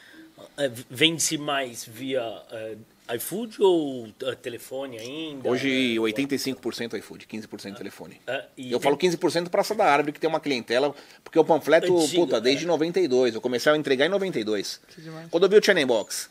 [0.58, 2.74] é, vende-se mais via é,
[3.16, 5.48] iFood ou é, telefone ainda?
[5.48, 8.20] Hoje É, 85% iFood, 15% telefone.
[8.26, 11.96] é, e Eu falo 15% Praça da Árvore, que tem uma clientela, porque o panfleto,
[11.98, 12.68] Antigo, puta, desde é.
[12.68, 13.34] 92.
[13.34, 14.80] Eu comecei a entregar em 92.
[14.98, 15.28] demais.
[15.30, 16.30] Quando eu vi o Channel Box,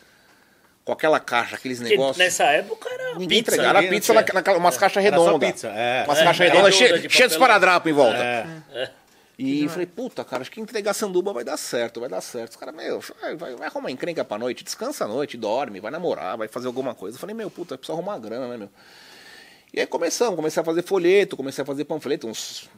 [0.83, 2.17] com aquela caixa, aqueles porque negócios.
[2.17, 3.55] Nessa época era Ninguém pizza.
[3.55, 3.79] entregava.
[3.79, 5.51] Era pizza, naquela, umas caixas redondas.
[5.51, 6.03] pizza, é.
[6.05, 8.17] Umas É, caixas é, redondas, redonda cheia, de esparadrapo em volta.
[8.17, 8.91] É.
[9.43, 12.51] E eu falei, puta, cara, acho que entregar sanduba vai dar certo, vai dar certo.
[12.51, 15.91] Os caras, meu, vai, vai, vai arrumar encrenca pra noite, descansa à noite, dorme, vai
[15.91, 17.15] namorar, vai fazer alguma coisa.
[17.15, 18.69] Eu falei, meu, puta, precisa arrumar grana, né, meu?
[19.73, 22.69] E aí começamos, comecei a fazer folheto, comecei a fazer panfleto, uns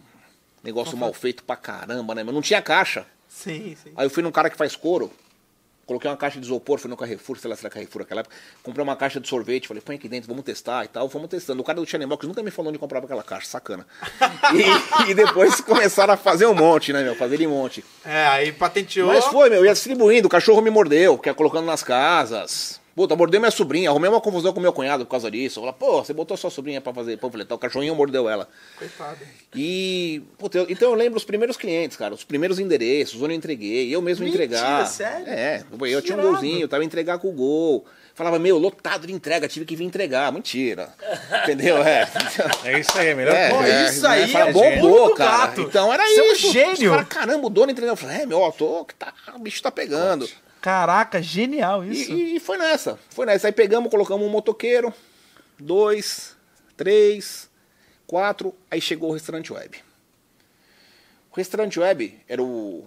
[0.64, 2.34] negócio mal feito pra caramba, né, meu?
[2.34, 3.06] Não tinha caixa.
[3.28, 3.92] Sim, sim.
[3.96, 5.12] Aí eu fui num cara que faz couro,
[5.86, 8.36] coloquei uma caixa de isopor, fui no Carrefour, sei lá se era Carrefour naquela época,
[8.62, 11.62] comprei uma caixa de sorvete, falei, põe aqui dentro, vamos testar e tal, fomos testando.
[11.62, 13.86] O cara do Channel Box nunca me falou onde comprava aquela caixa, sacana.
[14.54, 17.16] E, e depois começaram a fazer um monte, né, meu?
[17.16, 17.84] Fazer de monte.
[18.06, 19.08] É, aí patenteou.
[19.08, 22.80] Mas foi, meu, ia distribuindo, o cachorro me mordeu, que ia colocando nas casas.
[22.96, 25.60] Puta, mordeu minha sobrinha, arrumei uma confusão com meu cunhado por causa disso.
[25.60, 28.48] Eu falei, pô, você botou sua sobrinha pra fazer panfletar, o cachorrinho mordeu ela.
[28.78, 29.18] Coitado.
[29.56, 33.38] E, puta, eu- então eu lembro os primeiros clientes, cara, os primeiros endereços, onde eu
[33.38, 34.86] entreguei, eu mesmo Mentira, entregar.
[34.86, 35.26] sério?
[35.28, 37.86] É, eu tinha um golzinho, eu tava entregar com o gol.
[38.16, 40.32] Falava, meu, lotado de entrega, tive que vir entregar.
[40.32, 40.94] Mentira.
[41.42, 41.78] Entendeu?
[41.82, 42.08] É.
[42.64, 43.74] É isso aí, melhor É, coisa.
[43.74, 45.48] é, isso aí fala, é bombou, cara.
[45.48, 45.62] gato.
[45.62, 46.52] Então era Você é um isso.
[46.54, 47.06] gênio.
[47.08, 47.94] Caramba, o dono entregou.
[47.94, 50.30] Eu falei, é, meu, ó, tô, que tá, o bicho tá pegando.
[50.64, 52.10] Caraca, genial isso.
[52.14, 52.98] e- e foi nessa.
[53.10, 53.48] Foi nessa.
[53.48, 54.94] Aí pegamos, colocamos um motoqueiro,
[55.60, 56.38] dois,
[56.78, 57.50] três,
[58.08, 58.56] quatro.
[58.72, 59.78] Aí chegou o restaurante web.
[61.30, 62.86] O restaurante web era o.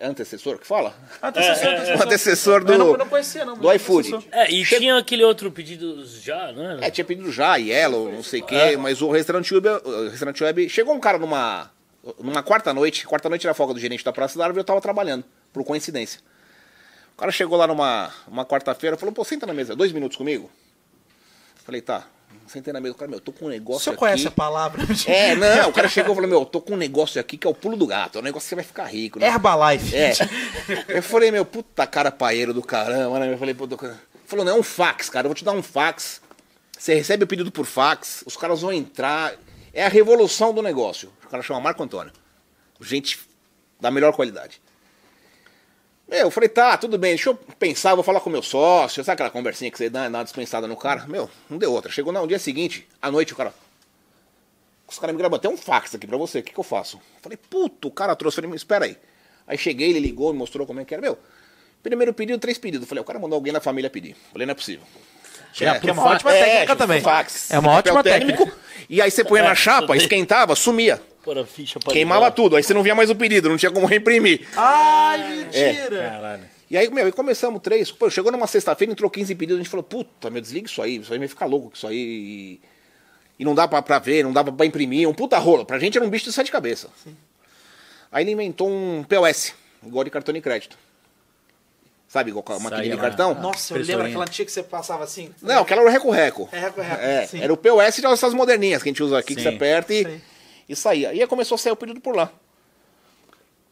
[0.00, 0.94] É antecessor que fala?
[1.22, 2.02] Antecessor, O antecessor.
[2.06, 3.56] antecessor do, Eu não, eu não conhecia, não.
[3.56, 4.28] do iFood.
[4.32, 6.78] É, e tinha aquele outro pedido já, né?
[6.82, 10.42] É, tinha pedido já, Yellow, não sei o quê, mas o restaurante web, o restaurante
[10.42, 10.68] web.
[10.68, 11.70] Chegou um cara numa.
[12.20, 14.62] Numa quarta noite, quarta noite era a folga do gerente da Praça da Árvore e
[14.62, 16.20] eu tava trabalhando, por coincidência.
[17.18, 20.48] O cara chegou lá numa uma quarta-feira falou, pô, senta na mesa, dois minutos comigo.
[21.64, 22.06] Falei, tá.
[22.46, 23.98] Sentei na mesa cara, meu, tô com um negócio senhor aqui.
[23.98, 24.84] conhece a palavra?
[25.04, 27.50] É, não, o cara chegou e falou, meu, tô com um negócio aqui que é
[27.50, 28.18] o pulo do gato.
[28.18, 29.26] É um negócio que você vai ficar rico, né?
[29.26, 29.96] Herbalife.
[29.96, 30.12] É.
[30.86, 33.32] Eu falei, meu, puta cara paeiro do caramba, né?
[33.32, 33.76] Eu falei, puta.
[33.76, 33.98] cara.
[34.24, 35.26] Falou, não, é um fax, cara.
[35.26, 36.20] Eu vou te dar um fax.
[36.78, 39.34] Você recebe o pedido por fax, os caras vão entrar.
[39.72, 41.12] É a revolução do negócio.
[41.26, 42.12] O cara chama Marco Antônio.
[42.80, 43.18] Gente
[43.80, 44.62] da melhor qualidade.
[46.08, 49.04] Meu, eu falei, tá, tudo bem, deixa eu pensar, vou falar com o meu sócio.
[49.04, 51.06] Sabe aquela conversinha que você dá, dá uma dispensada no cara?
[51.06, 51.92] Meu, não deu outra.
[51.92, 53.52] Chegou no dia seguinte, à noite, o cara.
[54.90, 56.96] Os caras me gravaram, tem um fax aqui pra você, o que, que eu faço?
[56.96, 58.36] Eu falei, puto, o cara trouxe.
[58.36, 58.96] Falei, espera aí.
[59.46, 61.02] Aí cheguei, ele ligou, me mostrou como é que era.
[61.02, 61.18] Meu,
[61.82, 62.84] primeiro pedido, três pedidos.
[62.84, 64.12] Eu falei, o cara mandou alguém na família pedir.
[64.12, 64.86] Eu falei, não é possível.
[65.60, 67.00] É, que é uma ótima técnica tipo, também.
[67.02, 67.50] Fax.
[67.50, 68.44] É uma ótima técnico.
[68.44, 68.58] técnica.
[68.88, 71.02] E aí você põe na É, chapa, esquentava, sumia.
[71.28, 72.30] Pôr a ficha pra Queimava ligar.
[72.34, 72.56] tudo.
[72.56, 74.48] Aí você não via mais o pedido, não tinha como reimprimir.
[74.56, 76.08] Ai, mentira.
[76.10, 76.44] Caralho.
[76.70, 77.90] E aí, meu, e começamos três.
[77.92, 79.60] Pô, chegou numa sexta-feira, entrou 15 pedidos.
[79.60, 80.96] A gente falou, puta, meu, desliga isso aí.
[80.96, 81.96] Isso aí vai ficar louco com isso aí.
[81.98, 82.60] E,
[83.40, 85.06] e não dá pra, pra ver, não dá pra imprimir.
[85.06, 85.66] Um puta rolo.
[85.66, 86.90] Pra gente era um bicho de sete cabeças.
[88.10, 89.52] Aí ele inventou um POS,
[89.86, 90.78] igual de cartão de crédito.
[92.08, 93.34] Sabe, igual a maquininha de cartão?
[93.34, 95.30] Nossa, eu lembro aquela antiga que você passava assim?
[95.42, 96.48] Não, aquela era o reco-reco.
[96.52, 97.42] É, reco-reco, É, sim.
[97.42, 99.50] era o POS de essas moderninhas que a gente usa aqui, que Sim.
[99.50, 100.20] você aperta e, Sim.
[100.68, 101.12] E saía.
[101.14, 102.30] E aí começou a sair o pedido por lá.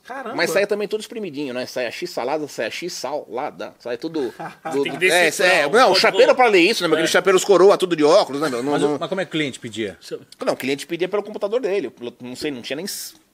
[0.04, 0.37] Caramba.
[0.37, 1.66] Mas saia também tudo espremidinho, né?
[1.66, 4.32] Saia X salada, saia X salada, sai tudo.
[4.72, 6.00] do, Tem que é, decifrar é, o não, o código.
[6.00, 6.88] chapeiro pra ler isso, né?
[6.88, 6.94] meu?
[6.96, 8.62] Aqueles chapeiros coroa, tudo de óculos, né, meu?
[8.62, 9.98] Não, Mas, não, mas como é que o cliente pedia?
[10.44, 11.92] não, o cliente pedia pelo computador dele.
[12.20, 12.87] Não sei, não tinha nem.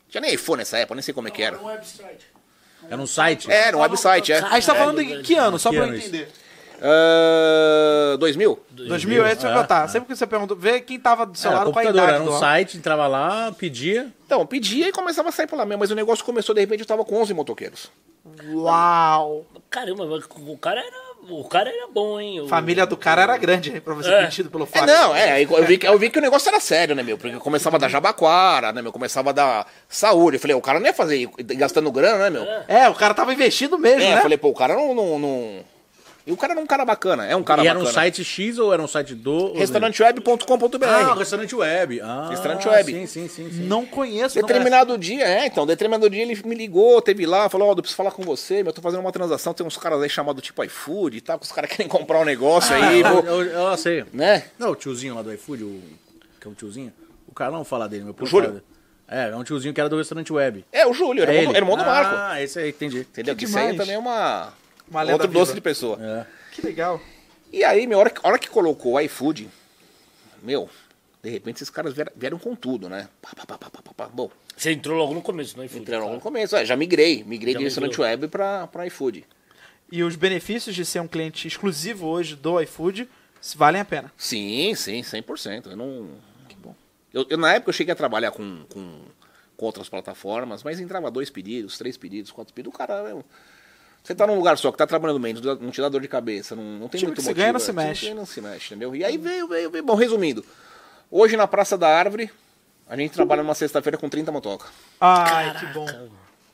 [0.09, 1.59] Tinha nem iPhone nessa época, nem sei como é que era.
[1.59, 2.27] Um website.
[2.89, 3.51] Era um site?
[3.51, 4.39] É, era um website, é.
[4.39, 5.59] A gente tá falando Caralho, em que ano?
[5.59, 6.27] Só Que pra eu ano isso?
[6.83, 8.59] Ah, 2000?
[8.71, 9.89] 2000, é isso que eu É, é.
[9.89, 12.23] Sempre que você pergunta, vê quem tava do seu Era lado com a computador, idade
[12.23, 14.09] era um do site, entrava lá, pedia.
[14.27, 15.81] Então, pedia e começava a sair por lá mesmo.
[15.81, 17.91] Mas o negócio começou, de repente, eu tava com 11 motoqueiros.
[18.53, 19.45] Uau!
[19.71, 20.97] Caramba, o cara era,
[21.33, 22.41] o cara era bom, hein?
[22.41, 24.19] O- Família do cara era grande, hein, pra você É.
[24.21, 24.87] ter pedido pelo É, fax.
[24.87, 27.19] não, é, eu vi, que- eu vi que o negócio era sério, né, meu?
[27.19, 28.93] Porque começava a dar jabaquara, né, meu?
[28.93, 30.37] Começava a dar saúde.
[30.37, 32.45] Eu falei, o cara não ia fazer gastando grana, né, meu?
[32.69, 34.19] É, o cara tava investindo mesmo, É, né?
[34.19, 35.72] eu falei, pô, o cara não, não, não-
[36.25, 37.91] E o cara era um cara bacana, é um cara e era bacana.
[37.91, 39.53] um site X ou era um site do.
[39.55, 40.85] Restauranteweb.com.br.
[40.87, 42.01] Ah, restaurante web.
[42.01, 42.93] Ah, Restaurante web.
[42.93, 43.51] Sim, sim, sim.
[43.51, 43.63] sim.
[43.65, 47.69] Não conheço, não Determinado dia, é, então, determinado dia ele me ligou, teve lá, falou,
[47.69, 50.01] ó, eu preciso falar com você, meu, eu tô fazendo uma transação, tem uns caras
[50.01, 53.13] aí chamados tipo iFood e tal, que os caras querem comprar um negócio aí, Ah,
[53.13, 54.05] vou- eu, eu, eu sei.
[54.13, 54.45] né?
[54.59, 55.83] Não, o tiozinho lá do iFood, o,
[56.41, 56.93] que é um tiozinho.
[57.27, 58.63] O cara não vou falar dele, meu O Júlio?
[59.09, 60.65] É, é um tiozinho que era do restaurante web.
[60.73, 61.59] É, o Júlio, era É irmão, ele?
[61.59, 62.15] irmão do Marco.
[62.17, 63.01] Ah, esse aí, entendi.
[63.01, 63.35] Entendeu?
[63.35, 63.81] que Que isso aí demais.
[63.81, 64.53] também é uma...
[64.89, 65.41] Uma lenda outro viva.
[65.41, 65.99] doce de pessoa.
[66.01, 66.27] É.
[66.55, 67.01] Que legal.
[67.53, 69.49] E aí, meu, a hora, que- hora que colocou o iFood,
[70.43, 70.69] meu,
[71.23, 73.09] de repente esses caras vieram, vieram com tudo, né?
[73.21, 74.09] Pá, pá, pá, pá, pá, pá, pá.
[74.09, 75.67] Bom, Você entrou logo no começo, não é?
[75.67, 79.25] entraram no começo, é, já migrei, migrei Já de restaurante web pra, pra iFood.
[79.91, 83.09] E os benefícios de ser um cliente exclusivo hoje do iFood
[83.57, 84.11] valem a pena.
[84.17, 85.67] Sim, sim, 100%.
[85.71, 86.09] Eu não...
[86.49, 86.75] Que bom.
[87.13, 89.03] Eu, eu, na época eu cheguei a trabalhar com, com,
[89.57, 92.75] com outras plataformas, mas entrava dois pedidos, três pedidos, quatro pedidos.
[92.75, 93.23] O cara, meu,
[94.03, 96.57] você tá num lugar só que tá trabalhando bem, não te dá dor de cabeça,
[96.57, 97.41] não, não tem Time muito que se motivo.
[97.41, 98.05] ganha, não é, se mexe.
[98.07, 98.97] ganha, não se mexe, entendeu?
[98.97, 99.85] E aí veio, veio, veio.
[99.85, 100.45] Bom, resumindo,
[101.11, 102.31] hoje na Praça da Árvore,
[102.89, 104.67] a gente trabalha numa sexta-feira com 30 motoca.
[105.01, 105.87] Ai, que bom.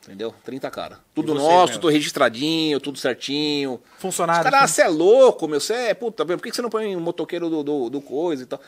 [0.03, 0.33] Entendeu?
[0.43, 0.99] 30 cara.
[1.13, 1.81] Tudo você, nosso, meu?
[1.81, 3.79] tudo registradinho, tudo certinho.
[3.95, 4.49] Os Funcionário.
[4.49, 7.49] caras, você é louco, meu, você é, puta, por que você não põe um motoqueiro
[7.49, 8.59] do, do, do coisa e tal?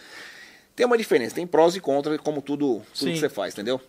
[0.75, 3.79] Tem uma diferença, tem prós e contras, como tudo, tudo que você faz, entendeu?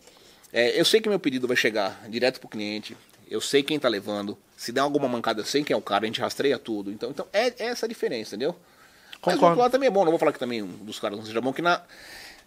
[0.52, 2.96] É, eu sei que meu pedido vai chegar direto pro cliente,
[3.28, 6.04] eu sei quem tá levando, se der alguma mancada, eu sei quem é o cara,
[6.04, 6.90] a gente rastreia tudo.
[6.92, 8.54] Então, então é, é essa a diferença, entendeu?
[8.54, 9.44] Mas o Concordo.
[9.46, 11.40] outro lado também é bom, não vou falar que também um dos caras não seja
[11.40, 11.82] bom, que na,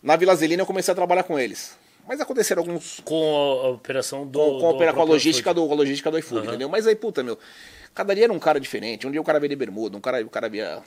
[0.02, 1.78] na Vila Zelina eu comecei a trabalhar com eles.
[2.08, 4.40] Mas aconteceram alguns Com a, a operação do.
[4.40, 6.70] com, com, a do opera- com a logística do, com a logística do iFood, entendeu?
[6.70, 7.38] Mas aí, puta, meu,
[7.94, 9.08] cada dia era um cara diferente.
[9.08, 10.80] Um dia o cara veio de bermuda, um cara, o cara via.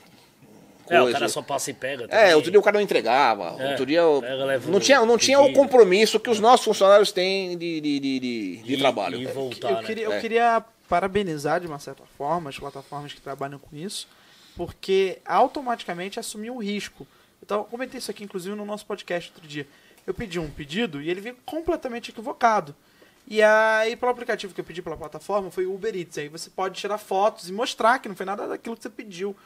[0.89, 1.19] É, o coisa.
[1.19, 2.05] cara só passa e pega.
[2.05, 2.35] É, também.
[2.37, 3.57] outro dia o cara não entregava.
[3.63, 3.99] É, outro dia.
[4.01, 7.81] eu- pega, leva não tinha, não tinha o compromisso que os nossos funcionários têm de,
[7.81, 9.19] de, de, de, de E- trabalho.
[9.21, 9.33] E É.
[9.33, 9.83] voltar, eu, né?
[9.83, 10.21] queria, eu É.
[10.21, 14.09] queria parabenizar, de uma certa forma, as plataformas que trabalham com isso,
[14.57, 17.07] porque automaticamente assumiu o risco.
[17.43, 19.67] Então, comentei isso aqui, inclusive, no nosso podcast outro dia.
[20.07, 22.75] Eu pedi um pedido e ele veio completamente equivocado.
[23.27, 26.17] E aí, pelo aplicativo que eu pedi pela plataforma, foi o Uber Eats.
[26.19, 29.37] Aí você pode tirar fotos e mostrar que não foi nada daquilo que você pediu.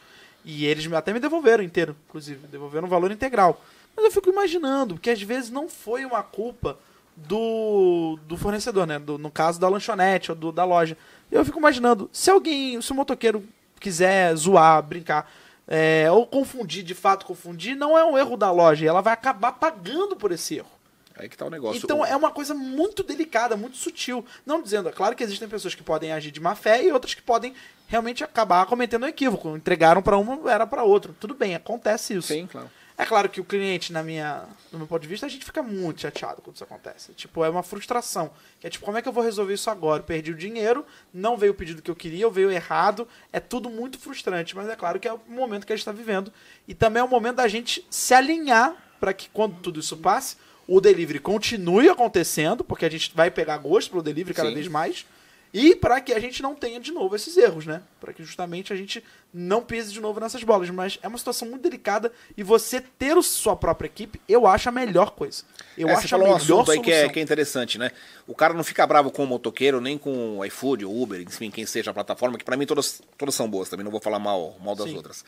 [0.44, 3.60] E eles até me devolveram inteiro, inclusive, devolveram o valor integral.
[3.94, 6.78] Mas eu fico imaginando, porque às vezes não foi uma culpa
[7.16, 8.98] do, do fornecedor, né?
[8.98, 10.96] Do- no caso da lanchonete ou do- da loja.
[11.32, 13.42] Eu fico imaginando, se alguém, se o motoqueiro
[13.80, 15.28] quiser zoar, brincar,
[15.66, 19.52] é, ou confundir, de fato confundir, não é um erro da loja, ela vai acabar
[19.52, 20.70] pagando por esse erro.
[21.16, 21.80] Aí que tá o negócio.
[21.84, 24.24] Então O- é uma coisa muito delicada, muito sutil.
[24.46, 27.14] Não dizendo, é claro que existem pessoas que podem agir de má fé e outras
[27.14, 27.54] que podem
[27.86, 29.54] realmente acabar cometendo um equívoco.
[29.56, 31.14] Entregaram para uma, era para outra.
[31.20, 32.28] Tudo bem, acontece isso.
[32.28, 32.70] Sim, claro.
[32.96, 35.62] É claro que o cliente, na minha, no meu ponto de vista, a gente fica
[35.62, 37.12] muito chateado quando isso acontece.
[37.14, 38.30] Tipo, é uma frustração.
[38.60, 40.00] Que é tipo, como é que eu vou resolver isso agora?
[40.00, 43.08] Eu perdi o dinheiro, não veio o pedido que eu queria, ou veio errado.
[43.32, 45.92] É tudo muito frustrante, mas é claro que é o momento que a gente está
[45.92, 46.32] vivendo.
[46.68, 50.36] E também é o momento da gente se alinhar para que quando tudo isso passe,
[50.66, 54.54] o delivery continue acontecendo, porque a gente vai pegar gosto pelo delivery cada Sim.
[54.54, 55.06] vez mais.
[55.54, 57.82] E para que a gente não tenha de novo esses erros, né?
[58.00, 60.70] Para que justamente a gente não pise de novo nessas bolas.
[60.70, 64.70] Mas é uma situação muito delicada e você ter o- sua própria equipe, eu acho
[64.70, 65.44] a melhor coisa.
[65.76, 67.76] Eu É, acho você a falou um melhor assunto aí que é, que é interessante,
[67.76, 67.90] né?
[68.26, 71.50] O cara não fica bravo com o motoqueiro, nem com o iFood, o Uber, enfim,
[71.50, 74.18] quem seja a plataforma, que pra mim todas, todas são boas também, não vou falar
[74.18, 74.96] mal, mal das Sim.
[74.96, 75.22] outras.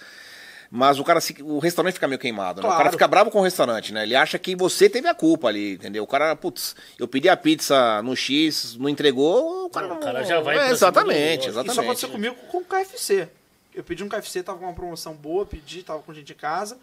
[0.77, 2.67] Mas o cara, se- o restaurante fica meio queimado, né?
[2.67, 2.79] O Claro.
[2.79, 4.03] cara fica bravo com o restaurante, né?
[4.03, 6.03] Ele acha que você teve a culpa ali, entendeu?
[6.03, 10.01] O cara, putz, eu pedi a pizza no X, não entregou, o cara Não, não...
[10.01, 11.71] o cara já vai É, exatamente, exatamente.
[11.71, 13.29] Isso aconteceu comigo com o KFC.
[13.73, 16.77] Eu pedi um KFC, tava com uma promoção boa, pedi, tava com gente em casa,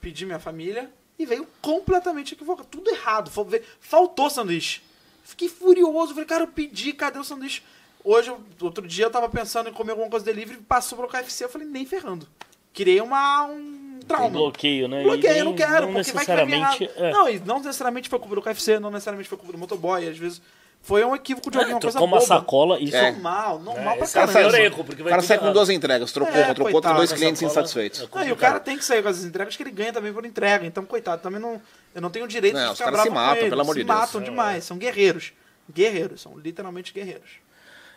[0.00, 2.66] pedi minha família e veio completamente equivocado.
[2.70, 3.30] Tudo errado.
[3.78, 4.80] Faltou sanduíche.
[5.22, 6.14] Fiquei furioso.
[6.14, 7.62] Falei, cara, eu pedi, cadê o sanduíche?
[8.02, 11.48] Hoje, outro dia, eu tava pensando em comer alguma coisa delivery, passou pelo KFC, eu
[11.50, 12.26] falei, nem ferrando.
[12.74, 14.26] Criei uma, um trauma.
[14.26, 15.02] Um bloqueio, né?
[15.02, 16.90] Bloqueio, eu não quero, não porque vai que vai necessariamente.
[16.96, 17.10] é.
[17.12, 20.18] Não, e não necessariamente foi culpa do KFC, não necessariamente foi culpa do motoboy, às
[20.18, 20.42] vezes
[20.82, 22.26] foi um equívoco de É, alguma coisa trocou uma boba.
[22.28, 23.12] sacola, isso É.
[23.12, 24.84] Normal, normal É, pra é caramba.
[24.84, 28.02] porque O cara sai com duas entregas, trocou, É, trocou, coitado, dois clientes cola- insatisfeitos.
[28.02, 30.12] é Não, e o cara tem que sair com as entregas que ele ganha também
[30.12, 30.66] por entrega.
[30.66, 31.58] Então, coitado, também não.
[31.94, 33.48] Eu não tenho direito Não, de os ficar caras bravo se matam, com ele.
[33.50, 33.98] pelo amor se de Deus.
[33.98, 34.64] matam demais.
[34.64, 35.32] São guerreiros.
[35.72, 37.30] Guerreiros, são literalmente guerreiros.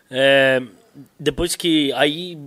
[0.09, 0.61] É,
[1.19, 2.37] depois que aí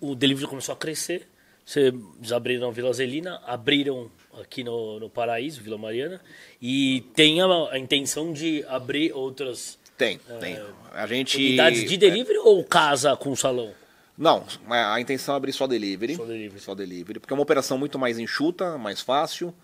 [0.00, 1.26] o delivery começou a crescer,
[1.70, 6.20] vocês abriram a Vila Zelina, abriram aqui no, no Paraíso, Vila Mariana,
[6.60, 10.58] e tem a, a intenção de abrir outras Tem, tem.
[10.92, 11.36] A gente...
[11.36, 13.72] unidades de delivery ou casa com salão?
[14.18, 16.16] Não, a intenção é abrir só delivery.
[16.16, 16.60] Só delivery.
[16.60, 19.54] Só delivery, porque é uma operação muito mais enxuta, mais fácil.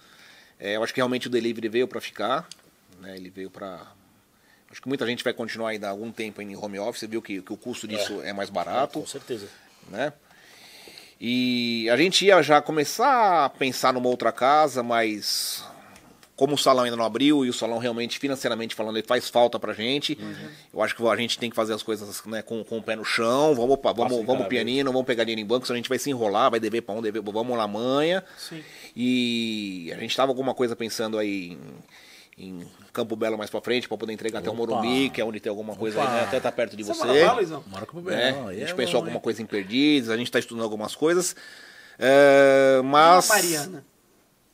[0.60, 2.48] É, eu acho que realmente o delivery veio para ficar.
[3.00, 3.16] Né?
[3.16, 3.84] Ele veio para.
[4.70, 7.52] Acho que muita gente vai continuar ainda algum tempo em home office, viu que, que
[7.52, 9.00] o custo disso é, mais barato.
[9.00, 9.48] Com certeza.
[9.88, 10.12] né?
[11.20, 15.64] E a gente ia já começar a pensar numa outra casa, mas
[16.36, 19.58] como o salão ainda não abriu e o salão realmente, financeiramente falando, ele faz falta
[19.58, 20.18] pra gente.
[20.74, 22.94] Eu acho que a gente tem que fazer as coisas né, com, com o pé
[22.94, 23.54] no chão.
[23.54, 25.88] Vamos, pa- vamos, de vamos cada pianino, vamos pegar dinheiro em banco, senão a gente
[25.88, 28.22] vai se enrolar, vai dever pra um, dever, vamos na manha.
[28.36, 28.62] Sim.
[28.94, 31.56] E a gente tava alguma coisa pensando aí
[32.36, 34.58] em, em Campo Belo mais pra frente, pra poder entregar até o Opa.
[34.58, 36.22] Morumbi, que é onde tem alguma coisa aí, né?
[36.22, 37.06] Até tá perto de Você, você.
[37.06, 37.62] mora lá, Luizão?
[37.66, 38.32] Mora com o né?
[38.32, 38.48] Belo.
[38.48, 39.20] A gente é pensou bom, alguma hein?
[39.22, 41.36] coisa em perdidos, a gente está estudando algumas coisas.
[41.98, 43.26] É, mas.
[43.26, 43.84] Vila Mariana.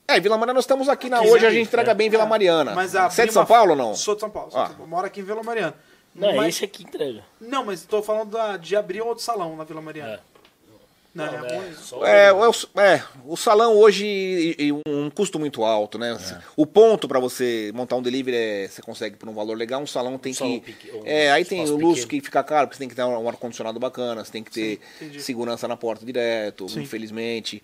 [0.08, 1.48] É, Vila Mariana nós estamos aqui na Aqui, hoje, né?
[1.48, 2.26] a gente entrega bem Vila É.
[2.26, 2.74] Mariana.
[2.74, 3.94] Mas a Você é de São Paulo ou não?
[3.94, 4.50] Sou de São Paulo.
[4.50, 4.68] sou de Ah.
[4.68, 4.90] São Paulo.
[4.90, 5.74] Moro aqui em Vila Mariana.
[6.14, 7.24] Não, é Mas- esse aqui entrega.
[7.40, 10.14] Não, mas tô falando da- de abrir outro salão na Vila Mariana.
[10.14, 10.20] É.
[11.14, 11.70] Não, Não, é
[12.10, 16.16] é, É, o- é, o salão hoje e- e um custo muito alto, né?
[16.56, 19.86] O ponto para você montar um delivery é você consegue por um valor legal, um
[19.86, 22.08] salão tem Um salão que pequ- um é, aí tem o luxo pequeno.
[22.08, 24.50] que fica caro, porque você tem que ter um ar condicionado bacana, você tem que
[24.50, 25.20] ter entendi.
[25.22, 26.80] segurança na porta direto, Sim.
[26.82, 27.62] infelizmente.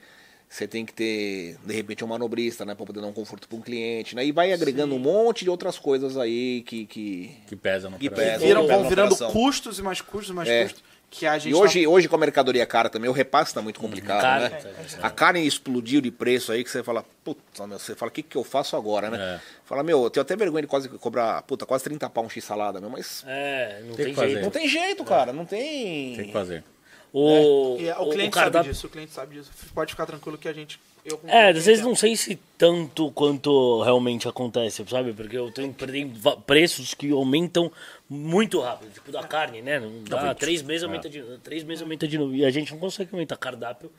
[0.51, 2.75] Você tem que ter, de repente, um manobrista, né?
[2.75, 4.25] Pra poder dar um conforto para um cliente, né?
[4.25, 6.87] E vai agregando um monte de outras coisas aí que.
[6.87, 7.31] que...
[7.47, 8.33] Que pesa no Que operação.
[8.35, 8.47] pesa.
[8.47, 9.31] Viram, vão virando operação.
[9.31, 10.63] custos e mais custos e mais É.
[10.63, 10.83] custos.
[11.11, 13.63] Que a gente E tá- hoje, hoje com a mercadoria cara também, o repasse tá
[13.63, 14.57] muito complicado, Cara, né?
[14.61, 18.13] tá- A carne explodiu de preço aí que você fala, puta, meu, você fala, o
[18.13, 19.19] que, que eu faço agora, né?
[19.19, 19.41] É.
[19.65, 22.79] Fala, meu, eu tenho até vergonha de quase cobrar, puta, quase 30 pau um x-salada,
[22.79, 24.43] meu, mas É, não Tem tem, jeito.
[24.43, 26.15] não tem jeito, cara, não tem...
[26.15, 26.63] Tem que fazer.
[27.11, 29.51] O, é, o o cliente cardápio- sabe disso, o cliente sabe disso.
[29.75, 30.79] Pode ficar tranquilo que a gente.
[31.07, 31.89] Eu, É, às vezes entendo.
[31.89, 35.15] não sei se tanto quanto realmente acontece, sabe?
[35.15, 36.13] Porque eu tenho tem
[36.47, 37.73] preços que aumentam
[38.09, 39.79] muito rápido, tipo da carne, né?
[39.81, 42.35] Não dá, três meses aumenta de três meses aumenta de novo.
[42.35, 43.93] E a gente não consegue aumentar cardápio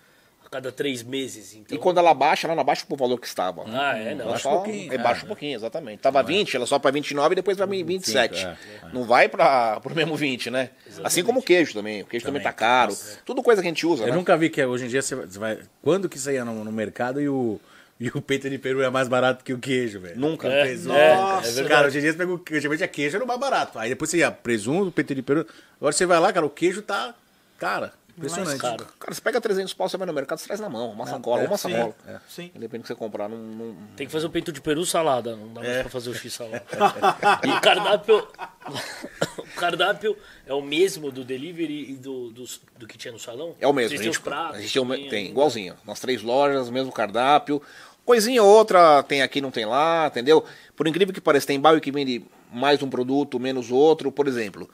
[0.46, 1.78] a cada três meses, então.
[1.78, 3.66] E quando ela baixa, ela não baixa pro valor que estava.
[3.68, 4.26] Ah, é, não.
[4.26, 6.00] Ela Acho só, pouquinho, é, baixa um pouquinho, exatamente.
[6.00, 8.46] Tava 20, ela só pra 29 e depois vai 27.
[8.46, 8.58] é,
[8.92, 10.72] Não vai pra, pro mesmo 20, né?
[11.04, 12.02] Assim como o queijo também.
[12.02, 12.52] O queijo também, Também.
[12.52, 12.98] tá caro.
[13.26, 14.16] Tudo coisa que a gente usa, Eu né?
[14.16, 15.60] nunca vi que hoje em dia você vai.
[15.84, 17.60] Quando que isso ia no, no mercado e o.
[18.00, 20.18] E o peito de peru é mais barato que o queijo, velho.
[20.18, 20.48] Nunca.
[20.48, 20.96] É, presunto.
[20.96, 21.62] é, Nossa.
[21.62, 21.68] é.
[21.68, 23.78] Cara, hoje em dia você pega o queijo, antigamente a queijo era o mais barato.
[23.78, 25.46] Aí depois você ia presunto, peito de peru.
[25.78, 27.14] Agora você vai lá, cara, o queijo tá.
[27.58, 28.58] Cara, impressionante.
[28.58, 28.88] caro.
[28.98, 30.92] Cara, você pega 300 pau, você vai no mercado, você traz na mão.
[30.92, 31.94] Uma sacola, é, uma sim, sacola.
[32.08, 32.18] é.
[32.30, 32.52] Sim.
[32.56, 35.36] Independente do que você comprar, não, não- Tem que fazer o peito de peru salada,
[35.36, 35.82] não dá mais É.
[35.82, 36.64] pra fazer o X salada.
[37.46, 38.26] e o cardápio.
[39.38, 42.46] o cardápio é o mesmo do delivery e do, do,
[42.78, 43.56] do que tinha no salão?
[43.60, 43.90] É o mesmo.
[43.90, 44.58] Vocês a gente, os pratos?
[44.58, 45.76] a gente tem, tem igualzinho.
[45.86, 47.62] Nas três lojas, mesmo cardápio.
[48.10, 50.44] Coisinha ou outra tem aqui, não tem lá, entendeu?
[50.76, 54.12] Por incrível que pareça, tem bairro que vende mais um produto, menos outro.
[54.12, 54.68] Por exemplo,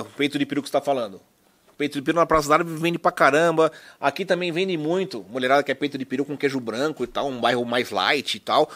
[0.00, 1.20] o peito de peru que você está falando.
[1.76, 3.70] Peito de peru na Praça da Árvore vende pra caramba.
[4.00, 5.26] Aqui também vende muito.
[5.28, 8.36] Mulherada que é peito de peru com queijo branco e tal, um bairro mais light
[8.36, 8.70] e tal.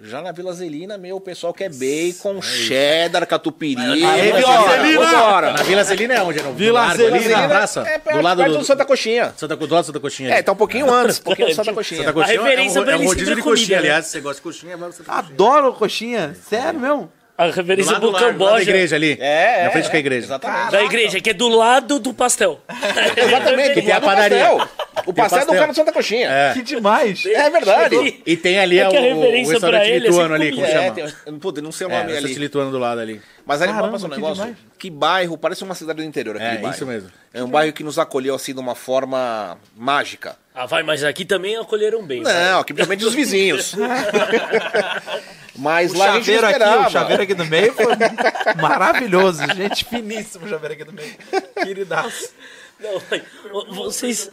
[0.00, 4.04] Já na Vila Zelina, meu, o pessoal quer bacon, cheddar, catupiry.
[4.04, 5.52] Aí, Vila Zelina, Zelina!
[5.52, 6.42] Na Vila Celina é onde?
[6.42, 7.40] No Vila largo ali, Celina.
[7.42, 7.80] na praça?
[7.86, 9.32] É, do lado perto do, do Santa Coxinha.
[9.36, 10.30] Santa, do lado do Santa Coxinha.
[10.30, 10.42] É, ali.
[10.44, 12.00] tá um pouquinho antes, um pouquinho do Santa Coxinha.
[12.00, 13.88] Santa Coxinha A referência é um, é um rodízio de comida, coxinha, né?
[13.88, 14.06] aliás.
[14.06, 15.32] Você gosta de coxinha, vai no Santa Coxinha.
[15.32, 16.36] Adoro coxinha.
[16.48, 17.12] Sério mesmo?
[17.42, 18.62] A lado do do lá da Camboja.
[18.62, 19.16] igreja ali.
[19.20, 20.26] É, Na é, frente com a é, igreja.
[20.26, 20.70] Exatamente.
[20.72, 22.60] Da igreja, que é do lado do pastel.
[23.16, 23.74] Exatamente.
[23.74, 24.44] Que tem a padaria.
[24.44, 24.68] pastel.
[25.06, 26.28] O pastel é do cara do Santa Coxinha.
[26.30, 26.52] É.
[26.54, 27.24] Que demais.
[27.26, 28.22] É verdade.
[28.26, 30.56] E tem ali É o, a o referência pra restaurante ele é lituano sempre ali,
[30.56, 30.66] como.
[30.66, 30.92] É, chama?
[31.24, 32.40] tem, puta, não sei o É, nome o restaurante ali.
[32.44, 33.20] lituano do lado ali.
[33.44, 34.34] Mas ali Caramba, passar um negócio.
[34.44, 34.56] demais.
[34.78, 36.74] Que bairro, parece uma cidade do interior aquele É, bairro.
[36.74, 37.10] isso mesmo.
[37.34, 40.36] É um bairro que nos acolheu assim de uma forma mágica.
[40.54, 42.22] Ah, vai, mas aqui também acolheram bem.
[42.22, 42.50] né?
[42.50, 43.74] Não, aqui principalmente os vizinhos.
[45.54, 47.94] Mas O lá a gente aqui, o chaveiro aqui do meio foi
[48.60, 49.42] maravilhoso.
[49.54, 51.14] Gente finíssimo o chaveiro aqui do meio.
[51.62, 52.30] Queridaço.
[52.80, 54.30] Não, vocês.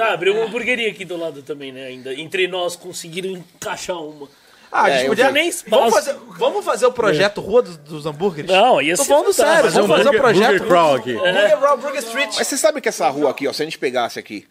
[0.00, 1.86] Ah, abriu uma hamburgueria aqui do lado também, né?
[1.86, 2.14] Ainda.
[2.14, 4.28] Entre nós conseguiram encaixar uma.
[4.70, 5.30] Ah, a É, gente eu podia...
[5.30, 5.70] Nem espaço.
[5.76, 8.50] vamos, fazer, vamos fazer o projeto Rua dos, dos Hambúrgueres?
[8.50, 9.70] Não, ia Tô ser falando fantástico.
[9.70, 11.12] sério, vamos um fazer o projeto Burger Crawl aqui.
[11.14, 12.34] Burger Crawl, Burger Street.
[12.36, 14.46] Mas você sabe que essa rua aqui, ó, se a gente pegasse aqui,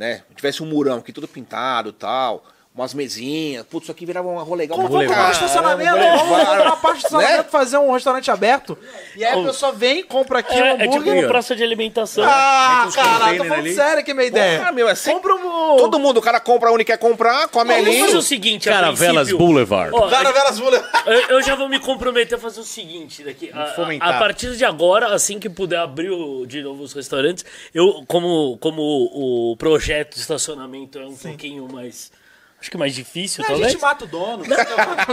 [0.00, 0.22] né?
[0.34, 4.56] Tivesse um murão aqui todo pintado tal, umas mesinhas, putz, isso aqui virava uma rua
[4.56, 4.76] legal.
[4.76, 5.14] Como vamos levar.
[5.14, 5.90] comprar um estacionamento?
[5.98, 6.60] vamos levar.
[6.62, 7.48] uma parte do estacionamento, Né?
[7.50, 8.78] fazer um restaurante aberto.
[9.16, 11.18] E aí a pessoa vem, compra aqui um É, é tipo hambúrguer.
[11.24, 12.24] uma praça de alimentação.
[12.26, 13.74] Ah, cara, tô falando ali.
[13.74, 14.58] sério que é minha ideia.
[14.60, 15.76] Porra, meu, é sempre- Compra um...
[15.78, 18.16] Todo mundo, o cara compra onde quer comprar, come Vamos fazer ali.
[18.16, 19.90] o seguinte, a Caravelas Boulevard.
[19.92, 20.82] Ó, Caravelas Mulher.
[21.06, 23.50] eu, eu já vou me comprometer a fazer o seguinte daqui.
[23.52, 24.08] A, fomentar.
[24.14, 28.56] a, partir de agora, assim que puder abrir o- de novo os restaurantes, eu, como,
[28.58, 32.12] como o, o projeto de estacionamento é um pouquinho mais.
[32.60, 33.72] Acho que mais difícil, A talvez.
[33.72, 34.44] gente mata o dono.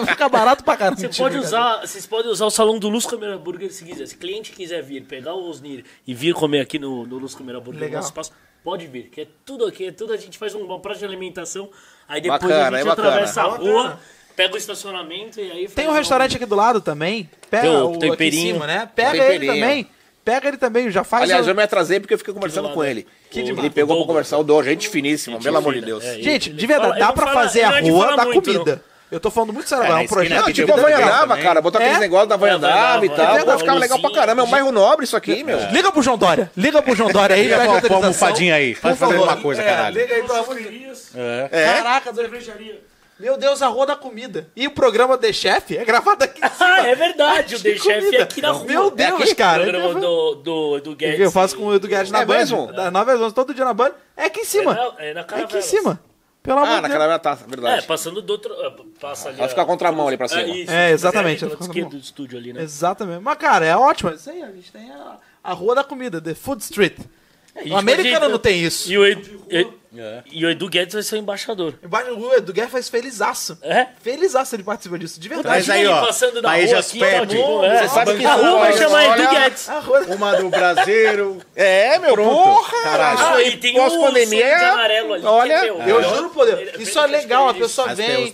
[0.08, 1.00] Fica barato pra caramba.
[1.00, 4.06] Você pode usar, vocês podem usar o salão do Luz Câmera Burger se quiser.
[4.06, 7.34] Se o cliente quiser vir, pegar o Osnir e vir comer aqui no, no Luz
[7.34, 7.92] Câmera Burger, Legal.
[7.92, 8.32] no nosso espaço,
[8.64, 9.10] pode vir.
[9.10, 11.70] Que é tudo aqui, é tudo a gente faz uma praça de alimentação,
[12.08, 13.08] aí depois Bacana, a é gente bacana.
[13.10, 14.00] atravessa a rua,
[14.36, 17.30] pega o estacionamento e aí Tem um restaurante aqui do lado também.
[17.50, 18.54] Pega Tem o o, aqui em temperinho.
[18.56, 18.90] cima, né?
[18.94, 19.54] Pega Temperinho.
[19.54, 19.90] ele também.
[20.28, 21.24] Pega ele também, já faz.
[21.24, 22.92] Aliás, eu me atrasei porque eu fiquei conversando com é?
[22.92, 23.08] ele.
[23.32, 23.72] Que ele demais.
[23.72, 26.04] pegou pra conversar, o Dor, gente finíssima, pelo amor de Deus.
[26.04, 27.78] É, Gente, ele de verdade, fala- dá ele pra não fala- fazer ele a não
[27.78, 28.84] é rua da muito, comida.
[29.10, 30.82] Eu tô falando muito sério É, É um projeto tem Tipo o a.
[30.82, 31.62] Vanhandava, cara.
[31.62, 31.84] Botar É?
[31.84, 33.26] aqueles negócios da Vanhandava e É tal.
[33.36, 33.46] verdade.
[33.46, 34.42] Pô, ficava legal pra caramba.
[34.42, 35.58] É um bairro nobre isso aqui, meu.
[35.72, 36.52] Liga pro João Dória.
[36.58, 37.44] Liga pro João Dória aí.
[37.44, 38.28] Liga pede pra- pra autorização.
[38.28, 38.76] almofadinha aí.
[38.76, 39.98] Faz fazer alguma coisa, É, caralho.
[39.98, 41.16] Liga aí, pelo amor de Deus.
[41.16, 41.50] É.
[41.54, 41.74] É?
[41.76, 42.30] Caraca, dois
[43.20, 44.48] Meu Deus, a rua da comida.
[44.56, 46.66] E o programa The Chef é gravado aqui em cima.
[46.76, 48.66] Ah, é verdade, o The Chef é aqui na rua.
[48.66, 49.36] Meu Deus, É aqui?
[49.36, 49.64] cara.
[49.64, 51.20] O programa do, do, do Guedes.
[51.20, 52.34] Eu faço com o Edu Guedes na É Band.
[52.38, 52.68] mesmo?
[52.72, 53.92] Das 9 às 11, todo dia na Band.
[54.16, 54.72] É aqui em cima.
[54.72, 56.00] É na- é na É aqui em cima.
[56.44, 56.94] Pelo amor Ah, de na Deus.
[56.94, 57.86] caravela tá, É, verdade.
[57.88, 58.54] passando do outro.
[58.54, 59.40] é, Passa ali.
[59.40, 60.44] Ela fica a contramão ali pra cima.
[60.44, 62.62] isso, É, exatamente, É, ela do estúdio ali, né?
[62.62, 63.20] Exatamente.
[63.22, 64.12] Mas, cara, é ótimo.
[64.12, 66.96] Isso aí, a gente tem a, a Rua da Comida, The Food Street.
[67.54, 68.90] É, a gente O americano pode- não tem isso.
[68.90, 70.22] E o, Edu, e, É.
[70.32, 71.74] e o Edu Guedes vai ser o embaixador.
[72.18, 73.58] O Edu Guerra faz felizaço.
[73.62, 73.88] É?
[74.02, 75.48] Felizaço ele participa disso, de verdade.
[75.48, 77.80] Mas aí, ó, passando na rua aqui, ó, tipo, é.
[77.88, 79.70] Você sabe que a rua vai chamar Edu olha- Guedes.
[79.70, 80.02] A rua...
[80.08, 81.42] Uma do Braseiro.
[81.56, 82.36] É, meu, Pronto.
[82.36, 82.84] porra!
[82.84, 83.20] Caralho.
[83.20, 85.26] Ah, e tem sonho de amarelo ali.
[85.26, 85.88] olha, que é meu.
[85.88, 86.04] Eu É.
[86.16, 86.60] juro por Deus.
[86.60, 88.32] Ele- Isso é legal, a pessoa As vem.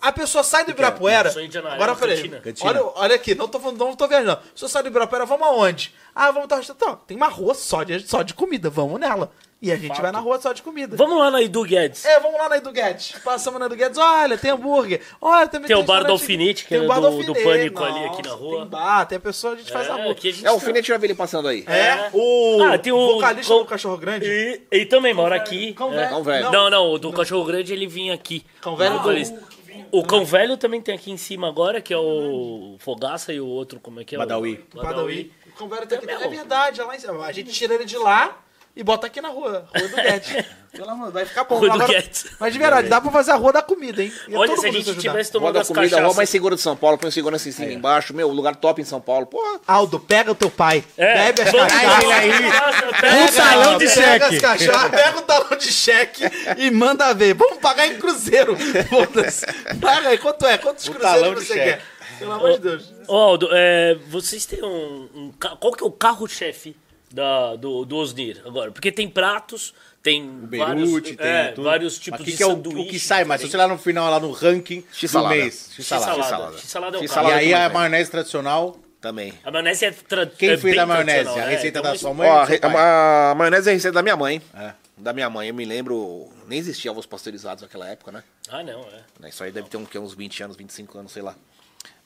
[0.00, 1.32] A pessoa sai do Ibirapuera.
[1.72, 2.30] Agora peraí.
[2.60, 4.32] Olha, olha aqui, não tô, falando, não tô viajando.
[4.32, 5.94] A pessoa sai do Ibirapuera, vamos aonde?
[6.14, 7.00] Ah, vamos estar restaurante.
[7.06, 9.30] Tem uma rua só de, só de comida, vamos nela.
[9.64, 10.94] E a gente vai na rua só de comida.
[10.94, 12.04] Vamos lá na Edu Guedes.
[12.04, 13.12] É, vamos lá na Edu Guedes.
[13.24, 15.00] Passamos na Edu Guedes, olha, tem hambúrguer.
[15.20, 17.26] Olha, também Tem o bar do Alfinete, que tem é do- Alfinete.
[17.26, 18.58] do Pânico ali, aqui na Nossa, rua.
[18.60, 20.12] Tem bar, tem a pessoa, a gente faz a É, rua.
[20.12, 21.64] aqui a gente É, o tá- Finete já vi ele passando aí.
[21.66, 24.26] É, o Ah, tem o- vocalista o- do Cachorro Grande.
[24.26, 25.72] E ele também mora aqui.
[25.72, 25.96] Cão É.
[25.96, 26.08] velho.
[26.10, 26.50] Cão velho.
[26.52, 28.44] Não, não, o do Cachorro Grande ele vinha aqui.
[28.60, 29.54] Cão velho O do-.
[29.90, 33.46] O Cão Velho também tem aqui em cima agora, que é o Fogaça e o
[33.46, 34.18] outro, como é que é?
[34.18, 34.64] Badawi.
[34.74, 35.32] O Padawi.
[35.48, 36.10] O Cão velho tá aqui.
[36.10, 36.84] É É verdade, é.
[37.24, 38.36] A gente tira ele de lá
[38.76, 39.66] e bota aqui na rua.
[39.76, 40.44] Rua do Guedes.
[40.74, 41.58] Pelo amor, vai ficar bom.
[41.58, 42.26] Rua do Agora- Guedes.
[42.40, 44.12] Mas de verdade, dá pra fazer a rua da comida, hein?
[44.26, 46.60] Ia Olha, todo se a gente tivesse da as comida, a rua mais segura de
[46.62, 48.12] São Paulo, põe segurança em cima e embaixo.
[48.12, 49.26] Meu, lugar top em São Paulo.
[49.26, 50.82] Porra, Aldo, pega o teu pai.
[50.96, 51.32] É.
[51.32, 52.04] Bebe as cachaças.
[52.04, 54.24] Nossa, Pega, Um talão de pega cheque.
[54.24, 56.24] as cachaças, pega o talão de cheque
[56.58, 57.34] e manda ver.
[57.34, 58.56] Vamos pagar em cruzeiro.
[58.88, 59.46] Foda-se.
[59.80, 60.58] Paga aí, quanto é?
[60.58, 61.82] Quantos cruzeiros você quer?
[62.18, 62.92] Pelo amor de Deus.
[63.06, 66.76] Ô, Aldo, é, vocês têm um, um Qual que é o carro-chefe
[67.14, 68.70] da- do, do Osnir agora?
[68.72, 71.64] Porque tem pratos, tem vários, Beirute, tem é, tudo.
[71.64, 73.68] vários tipos Mas que de que é o, o que sai, mas se você lá
[73.68, 75.34] no final, lá no ranking do X-salada.
[75.34, 75.70] mês.
[75.74, 76.12] X-salada.
[76.12, 76.22] X-salada.
[76.22, 76.58] X-salada.
[76.58, 78.76] X-salada é o X-salada E aí mais a maionese tradicional.
[79.00, 79.32] também.
[79.44, 80.26] A maionese é, tra...
[80.26, 81.18] Quem é fez a maionese?
[81.20, 81.54] tradicional, A né?
[81.56, 82.28] receita Então, da sua mãe?
[82.28, 84.42] Ó, ou a, do a maionese é a receita da minha mãe.
[84.54, 84.72] É.
[84.96, 86.28] Da minha mãe, eu me lembro.
[86.46, 88.22] Nem existia ovos pasteurizados naquela época, né?
[88.48, 88.80] Ah, não,
[89.22, 89.28] é.
[89.28, 91.34] Isso aí deve ter um, que, uns 20 anos, 25 anos, sei lá.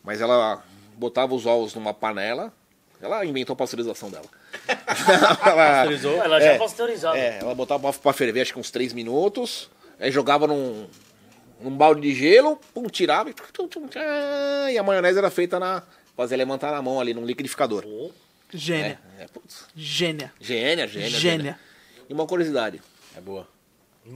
[0.02, 0.62] Mas ela
[0.96, 2.52] botava os ovos numa panela,
[3.00, 4.24] Ela inventou a pasteurização dela.
[4.66, 6.22] Ela, Pasteurizou.
[6.22, 7.18] Ela já é É, pasteurizada.
[7.18, 10.86] é, ela botava pra ferver acho que uns 3 minutos, aí jogava num,
[11.60, 13.34] num balde de gelo, pum, tirava e,
[14.72, 15.82] e a maionese era feita na.
[16.16, 17.84] Fazia levantar na mão ali num liquidificador.
[18.52, 18.98] Gênia.
[19.20, 20.32] É, putz, Gênia.
[20.40, 21.60] gênia, gênia, Gênia.
[22.08, 22.80] E uma curiosidade,
[23.16, 23.46] É boa.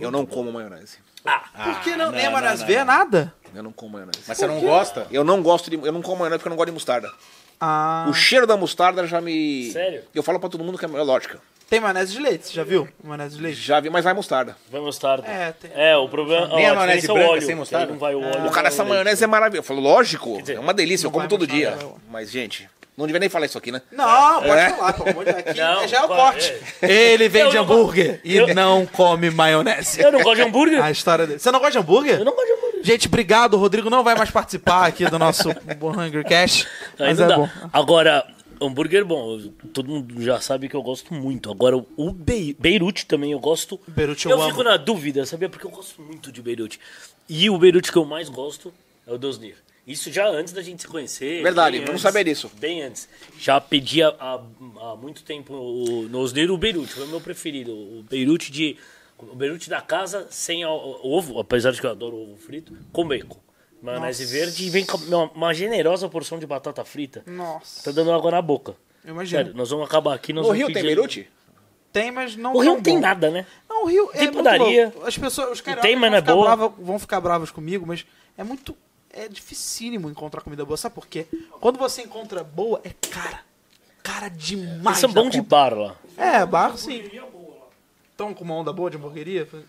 [0.00, 0.98] eu não como maionese.
[1.24, 2.06] Ah, Por que não?
[2.06, 2.84] não, Nem a maionese não, vê não.
[2.86, 3.34] nada?
[3.54, 4.18] Eu não como maionese.
[4.26, 5.06] Mas você não gosta?
[5.12, 5.76] Eu não gosto de.
[5.76, 7.12] Eu não como maionese porque eu não gosto de mostarda.
[7.64, 8.06] Ah.
[8.08, 9.70] O cheiro da mostarda já me.
[9.70, 10.02] Sério?
[10.12, 11.38] Eu falo pra todo mundo que é lógica.
[11.70, 12.88] Tem maionese de leite, você já viu?
[13.02, 13.60] Maionese de leite?
[13.60, 14.56] Já vi, mas vai mostarda.
[14.70, 15.26] vai mostarda.
[15.28, 16.48] É, tem- É, o problema.
[16.48, 17.92] Nem ó, a maionese diferença é o branca óleo, sem mostarda?
[17.92, 18.46] Não vai o óleo.
[18.46, 19.60] O cara, essa maionese é maravilhosa.
[19.60, 21.78] Eu falo, lógico, dizer, é uma delícia, eu como todo dia.
[22.10, 23.80] Mas, gente, não devia nem falar isso aqui, né?
[23.90, 24.68] Não, pode É?
[24.70, 25.46] falar, pelo amor de Deus.
[25.48, 26.54] Aqui Não, já é o corte.
[26.82, 30.02] Ele vende Eu não- hambúrguer e eu- não come maionese.
[30.02, 30.82] Eu não gosto de hambúrguer.
[30.84, 31.38] A história dele.
[31.38, 32.18] Você não gosta de hambúrguer?
[32.18, 32.61] Eu não gosto de hambúrguer.
[32.82, 33.54] Gente, obrigado.
[33.54, 36.66] O Rodrigo não vai mais participar aqui do nosso Hungry Cash.
[36.98, 37.36] Mas é dá.
[37.36, 37.48] bom.
[37.72, 38.26] Agora,
[38.60, 39.38] hambúrguer bom.
[39.72, 41.50] Todo mundo já sabe que eu gosto muito.
[41.50, 43.78] Agora, o Be Beirute também eu gosto.
[43.86, 44.70] Beirute eu eu fico amo.
[44.70, 45.48] na dúvida, sabia?
[45.48, 46.78] Porque eu gosto muito de Beirute.
[47.28, 48.72] E o Beirute que eu mais gosto
[49.06, 49.56] é o Dosnir.
[49.84, 51.42] Isso já antes da gente se conhecer.
[51.42, 52.48] Verdade, não antes, sabia disso.
[52.60, 53.08] Bem antes.
[53.40, 54.40] Já pedi há, há-
[54.80, 56.92] há muito tempo o, no Osnir o Beirute.
[56.92, 57.72] Foi o meu preferido.
[57.72, 58.76] O Beirute de...
[59.30, 62.76] O Beirute da casa sem o- o- ovo, apesar de que eu adoro ovo frito,
[62.92, 63.38] com bacon.
[63.80, 67.22] Maionese verde e vem com uma, uma generosa porção de batata frita.
[67.26, 67.82] Nossa.
[67.84, 68.76] Tá dando água na boca.
[69.04, 69.38] Eu imagino.
[69.42, 70.32] Sério, nós vamos acabar aqui.
[70.32, 71.28] Nós vamos Rio tem Beirute?
[71.92, 73.00] Tem, mas não O Rio não tem bom.
[73.00, 73.44] nada, né?
[73.68, 74.92] Não, o Rio é Tem muito padaria.
[75.04, 76.46] As pessoas, os cariocas Tem, mas vão, não é ficar boa.
[76.56, 78.06] brava- vão ficar bravos comigo, mas
[78.38, 78.74] é muito...
[79.14, 80.76] É dificílimo encontrar comida boa.
[80.76, 81.26] Sabe por quê?
[81.60, 83.40] Quando você encontra boa, é cara.
[84.02, 84.84] Cara demais.
[84.86, 85.96] Eles são da bons de bar lá.
[86.16, 87.02] É, bar sim.
[88.22, 89.48] Estão com uma onda boa de hamburgueria?
[89.52, 89.60] Eu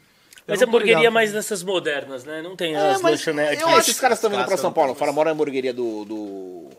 [0.47, 2.41] Mas a hamburgueria é mais dessas modernas, né?
[2.41, 3.62] Não tem É, as lanchonetes.
[3.62, 4.93] eu acho esses caras estão vindo pra São Paulo.
[4.93, 6.70] Fala, mora a hamburgueria do, do,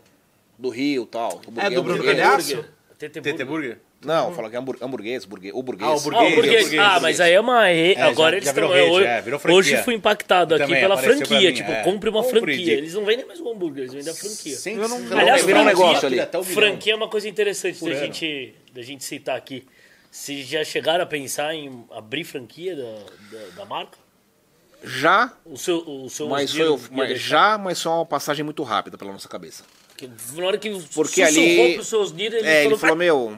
[0.57, 1.41] do Rio e tal.
[1.57, 2.01] É, do Bruno.
[2.03, 2.63] Galhaço?
[2.97, 3.77] TT Burger.
[4.05, 5.89] Não, fala que é hambur- hamburguês, burguês, o burguês.
[5.89, 6.61] Ah, o Ah, o Burguês, burguês.
[6.63, 7.01] burguês, Ah, burguês.
[7.01, 7.65] mas aí é uma.
[7.65, 8.69] re- Agora já- eles já estão.
[8.69, 9.57] rede, hoje, é, virou franquia.
[9.59, 11.39] hoje fui impactado aqui Também pela franquia.
[11.49, 11.81] mim, tipo, é.
[11.83, 12.57] compre uma Compre, franquia.
[12.57, 12.71] Dick.
[12.71, 14.55] Eles não vendem mais o hambúrguer, eles vendem a franquia.
[14.55, 16.21] Virou- Aliás, virou um franquia- negócio ali.
[16.53, 19.65] Franquia é uma coisa interessante da gente, da gente citar aqui.
[20.17, 22.83] Se já chegaram a pensar em abrir franquia da,
[23.37, 23.97] da, da marca?
[24.81, 28.97] Já, O seu, o seu mas foi, mas já, mas foi uma passagem muito rápida
[28.97, 29.65] pela nossa cabeça.
[29.97, 32.79] Que Na hora que Porque ali- pro seu Osnir, ele É, ele falou...
[32.79, 33.37] falou, meu,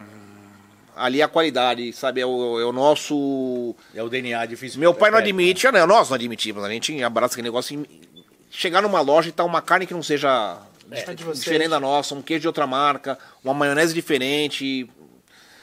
[0.96, 2.22] ali é a qualidade, sabe?
[2.22, 3.76] É o, é o nosso.
[3.96, 4.80] É o DNA difícil.
[4.80, 7.74] Meu pai não É, admite, não, nós não admitimos, a gente abraça aquele negócio.
[7.90, 10.60] e Chegar numa loja e tá uma carne que não seja
[10.92, 11.04] É
[11.34, 14.88] diferente da nossa, um queijo de outra marca, uma maionese diferente.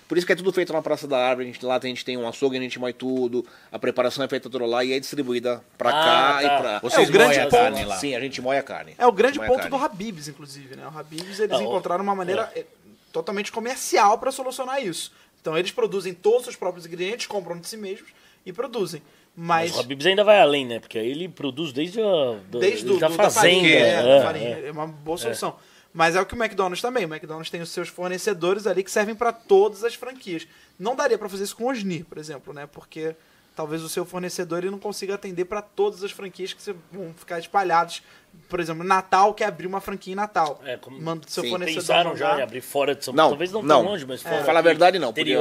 [0.07, 1.49] Por isso que é tudo feito na Praça da Árvore.
[1.49, 3.45] A gente, lá a gente tem um açougue, a gente moe tudo.
[3.73, 6.43] A preparação é feita toda lá e é distribuída pra Ah, cá tá.
[6.43, 6.79] e pra.
[6.81, 7.97] Vocês É, o grande moem a ponto- carne lá.
[7.97, 8.95] Sim, a gente moe a carne.
[8.99, 10.87] É o grande ponto do Habibs, inclusive, né?
[10.95, 12.65] O Habibs, eles Ah, encontraram uma maneira é,
[13.13, 15.11] totalmente comercial para solucionar isso.
[15.41, 18.11] Então, eles produzem todos os seus próprios ingredientes, compram de si mesmos
[18.45, 19.03] e produzem.
[19.37, 20.79] Mas, Mas o Habibs ainda vai além, né?
[20.81, 23.41] Porque aí ele produz desde a do- desde do, da do- fazenda.
[23.41, 24.69] farinha, é, é, da farinha, é.
[24.69, 25.57] é uma boa solução.
[25.95, 27.05] Mas é o que o McDonald's também.
[27.07, 30.47] O McDonald's tem os seus fornecedores ali que servem para todas as franquias.
[30.79, 32.67] Não daria para fazer isso com o Osni, por exemplo, né?
[32.67, 33.15] Porque
[33.55, 37.15] talvez o seu fornecedor ele não consiga atender para todas as franquias que você- vão
[37.17, 38.03] ficar espalhadas.
[38.49, 40.61] Por exemplo, Natal quer abrir uma franquia em Natal.
[40.65, 41.51] É, como- Manda o seu Sim.
[41.51, 42.41] fornecedor Pensaram já mandar.
[42.41, 43.33] em abrir fora de São Não, Paulo.
[43.35, 43.83] Talvez não, não.
[43.83, 44.45] tão longe, mas Pra fora.
[44.45, 45.13] falar a verdade, não.
[45.13, 45.37] Porque,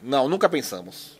[0.00, 1.18] não, nunca pensamos.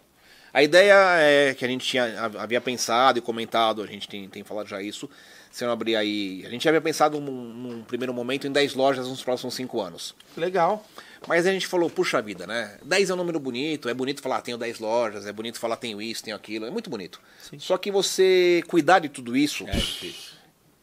[0.55, 2.05] A ideia é que a gente tinha,
[2.39, 5.11] havia pensado e comentado, a gente tem, tem falado já isso,
[5.51, 6.45] se não abrir aí.
[6.47, 10.15] A gente havia pensado num, num primeiro momento em 10 lojas nos próximos 5 anos.
[10.37, 10.85] Legal.
[11.27, 12.79] Mas a gente falou, puxa vida, né?
[12.85, 16.01] 10 é um número bonito, é bonito falar tenho 10 lojas, é bonito falar tenho
[16.01, 17.21] isso, tenho aquilo, é muito bonito.
[17.59, 20.33] Só que você cuidar de tudo isso É difícil.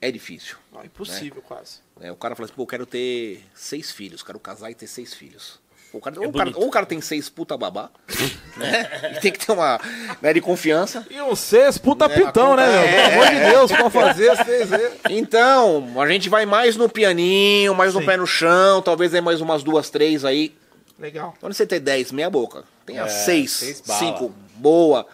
[0.02, 0.58] é difícil.
[0.74, 1.78] Não, impossível, quase.
[2.00, 2.12] né?
[2.12, 5.14] O cara fala assim, pô, eu quero ter seis filhos, quero casar e ter seis
[5.14, 5.60] filhos.
[5.98, 7.90] O cara, É ou, o cara, ou o cara tem seis puta babá,
[8.58, 9.14] né?
[9.16, 9.80] E tem que ter uma
[10.22, 11.06] né, de confiança.
[11.10, 12.82] E um seis puta pitão, né, meu?
[12.90, 15.00] Pelo amor de Deus, pra fazer seis vezes.
[15.10, 18.06] Então, a gente vai mais no pianinho, mais no Sim.
[18.06, 20.54] pé no chão, talvez aí mais umas duas, três aí.
[21.00, 21.34] Legal.
[21.40, 22.64] Quando você tem 10, meia boca.
[22.86, 24.00] Tenha É, 6, seis bala.
[24.00, 25.06] 5, boa,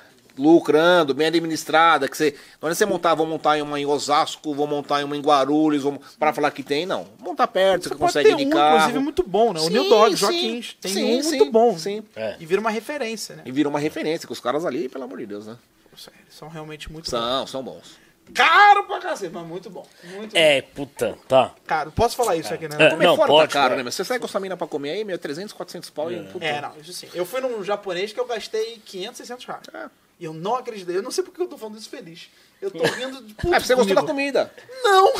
[0.42, 2.08] lucrando, bem administrada.
[2.08, 5.16] Que você, quando você montar, vou montar em uma em Osasco, vou montar em uma
[5.16, 7.08] em Guarulhos, vou, para falar que tem, não.
[7.20, 8.76] Montar perto, você, Você pode consegue ter de um, carro.
[8.78, 9.62] inclusive, muito bom, né?
[9.62, 11.78] O New Dog, Joaquim, tem sim, um sim, muito bom.
[11.78, 12.04] Sim.
[12.16, 12.36] É.
[12.40, 13.44] E vira uma referência, né?
[13.46, 15.58] E vira uma referência, que os caras ali, pelo amor de Deus, né?
[15.92, 17.20] Eles são realmente muito bons.
[17.20, 18.00] São, são bons.
[18.34, 19.86] Caro pra cacete, mas muito bom.
[20.04, 20.40] Muito bom.
[20.40, 21.54] É, puta, tá.
[21.66, 21.92] Caro.
[21.92, 22.76] Posso falar isso aqui, né?
[22.80, 22.90] É.
[22.92, 23.78] Comer Não, fora pode, tá caro, é.
[23.78, 23.84] né?
[23.84, 26.24] Mas você sai com essa mina pra comer aí, meu, 300, 400 pau e...
[26.24, 26.46] puta.
[26.46, 27.10] É, não, isso sim.
[27.14, 29.64] Eu fui num japonês que eu gastei 500, 600 reais.
[29.74, 29.90] É.
[30.22, 30.96] E eu não acreditei.
[30.96, 32.30] Eu não sei porque eu tô falando isso feliz.
[32.62, 34.54] Eu tô rindo de puto É, porque você gostou da comida.
[34.84, 35.14] Não!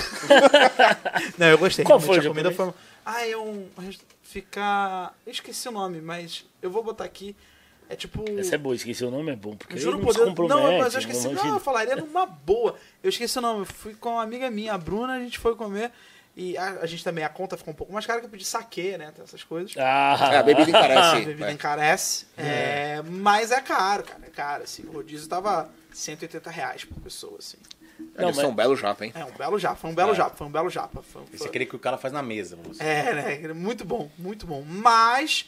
[1.40, 1.84] não, eu gostei.
[1.84, 2.72] Qual foi a comida foi...
[3.04, 3.68] Ah, é um.
[4.22, 5.12] Fica.
[5.26, 7.36] Eu esqueci o nome, mas eu vou botar aqui.
[7.90, 8.24] É tipo.
[8.40, 9.56] Essa é boa, esqueci o nome, é bom.
[9.56, 10.38] Porque Juro por se Deus.
[10.38, 11.30] Não, mas eu esqueci.
[11.30, 12.76] não Não, eu falaria numa boa.
[13.02, 13.62] Eu esqueci o nome.
[13.62, 15.92] Eu fui com uma amiga minha, a Bruna, a gente foi comer.
[16.36, 18.46] E a, a gente também, a conta ficou um pouco mais cara que eu pedi
[18.46, 19.12] saque, né?
[19.14, 19.74] tem Essas coisas.
[19.78, 21.26] Ah, É, a bebida A encarece.
[21.26, 21.52] bebida é.
[21.52, 22.26] encarece.
[22.38, 24.22] é, mas é caro, cara.
[24.26, 24.84] É caro, assim.
[24.88, 27.58] O rodízio tava 180 reais por pessoa, assim.
[28.18, 29.12] É, Eles mas- são um belo japa, hein?
[29.14, 31.02] É um belo japa, foi um belo japa, foi um belo japa.
[31.04, 32.82] Foi, Esse é foi- aquele que o cara faz na mesa você.
[32.82, 33.14] É,
[33.44, 33.54] né?
[33.54, 34.64] Muito bom, muito bom.
[34.66, 35.48] Mas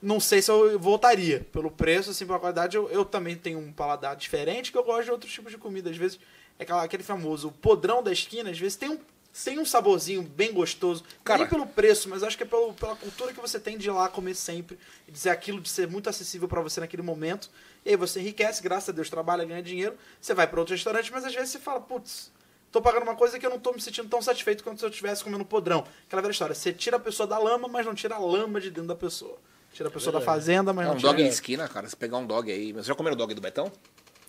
[0.00, 1.46] não sei se eu voltaria.
[1.52, 5.04] Pelo preço, assim, pela qualidade, eu, eu também tenho um paladar diferente, que eu gosto
[5.06, 5.90] de outros tipos de comida.
[5.90, 6.18] Às vezes,
[6.58, 8.98] é aquela- aquele famoso podrão da esquina, às vezes tem um,
[9.44, 11.04] tem um saborzinho bem gostoso.
[11.24, 11.40] Cara.
[11.40, 13.92] Nem pelo preço, mas acho que é pelo, pela cultura que você tem de ir
[13.92, 14.78] lá comer sempre.
[15.06, 17.48] E dizer aquilo de ser muito acessível pra você naquele momento.
[17.84, 19.94] E aí você enriquece, graças a Deus, trabalha, ganha dinheiro.
[20.20, 22.30] Você vai pra outro restaurante, mas às vezes você fala, putz,
[22.70, 24.90] tô pagando uma coisa que eu não tô me sentindo tão satisfeito quanto se eu
[24.90, 25.84] estivesse comendo podrão.
[26.06, 28.68] Aquela velha história, você tira a pessoa da lama, mas não tira a lama de
[28.70, 29.38] dentro da pessoa.
[29.72, 31.10] Tira a pessoa da fazenda, mas É não um tira...
[31.12, 31.88] dog em esquina, cara.
[31.88, 32.72] Se pegar um dog aí.
[32.72, 33.70] Mas já comeram dog do Betão?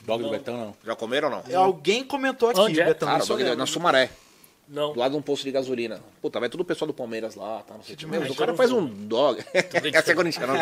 [0.03, 0.75] Dog do Betão, não.
[0.85, 1.43] Já comeram ou não?
[1.51, 2.85] É, Alguém comentou aqui, Onde é?
[2.85, 3.57] Betão, Cara, eu dog lembro.
[3.57, 4.11] na Sumaré.
[4.71, 4.93] Não.
[4.93, 5.99] Do lado de um posto de gasolina.
[6.21, 7.73] Puta, vai tudo o pessoal do Palmeiras lá, tá?
[7.75, 8.05] Não sei o que.
[8.05, 8.23] demais.
[8.23, 9.43] Meu, o cara faz um dog.
[9.93, 10.53] Essa é corintiana.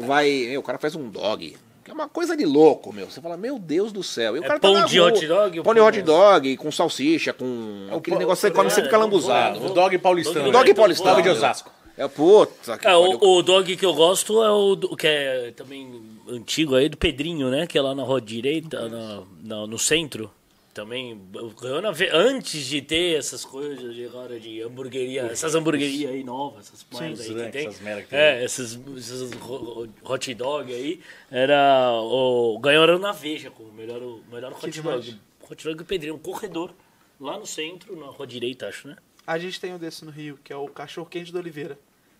[0.00, 1.56] Vai, meu, o cara faz um dog.
[1.82, 3.08] Que é uma coisa de louco, meu.
[3.08, 4.36] Você fala, meu Deus do céu.
[4.36, 5.08] E o É cara pão tá de rua.
[5.08, 8.70] hot dog Pão de hut dog, com salsicha, com aquele pão- negócio que você come,
[8.70, 9.60] você fica é, lambuzado.
[9.60, 10.40] vou- O dog paulistano.
[10.40, 11.10] Dog Dog Então, paulistano.
[11.16, 11.28] Dog de.
[11.30, 11.70] Osasco.
[11.98, 15.88] É puta que É, o, o dog que eu gosto é o que é também
[16.28, 17.66] antigo aí, do Pedrinho, né?
[17.66, 20.30] Que é lá na rua direita, na, na- no centro.
[20.76, 21.18] Também
[21.58, 26.66] ganhou na antes de ter essas coisas de agora de hamburgueria, essas hamburguerias aí novas,
[26.66, 27.66] essas merda aí que ranks, tem.
[27.68, 28.18] essas merda que tem.
[28.18, 31.00] É, esses, esses ho- hot dog aí.
[31.30, 35.06] Era o ganharam na Veja com o melhor o melhor hot demais.
[35.06, 35.18] dog.
[35.50, 36.74] Hot dog do Pedrinho, um corredor
[37.18, 38.96] lá no centro, na rua direita, acho, né?
[39.26, 41.78] A gente tem um desse no Rio, que é o Cachorro Quente do Oliveira.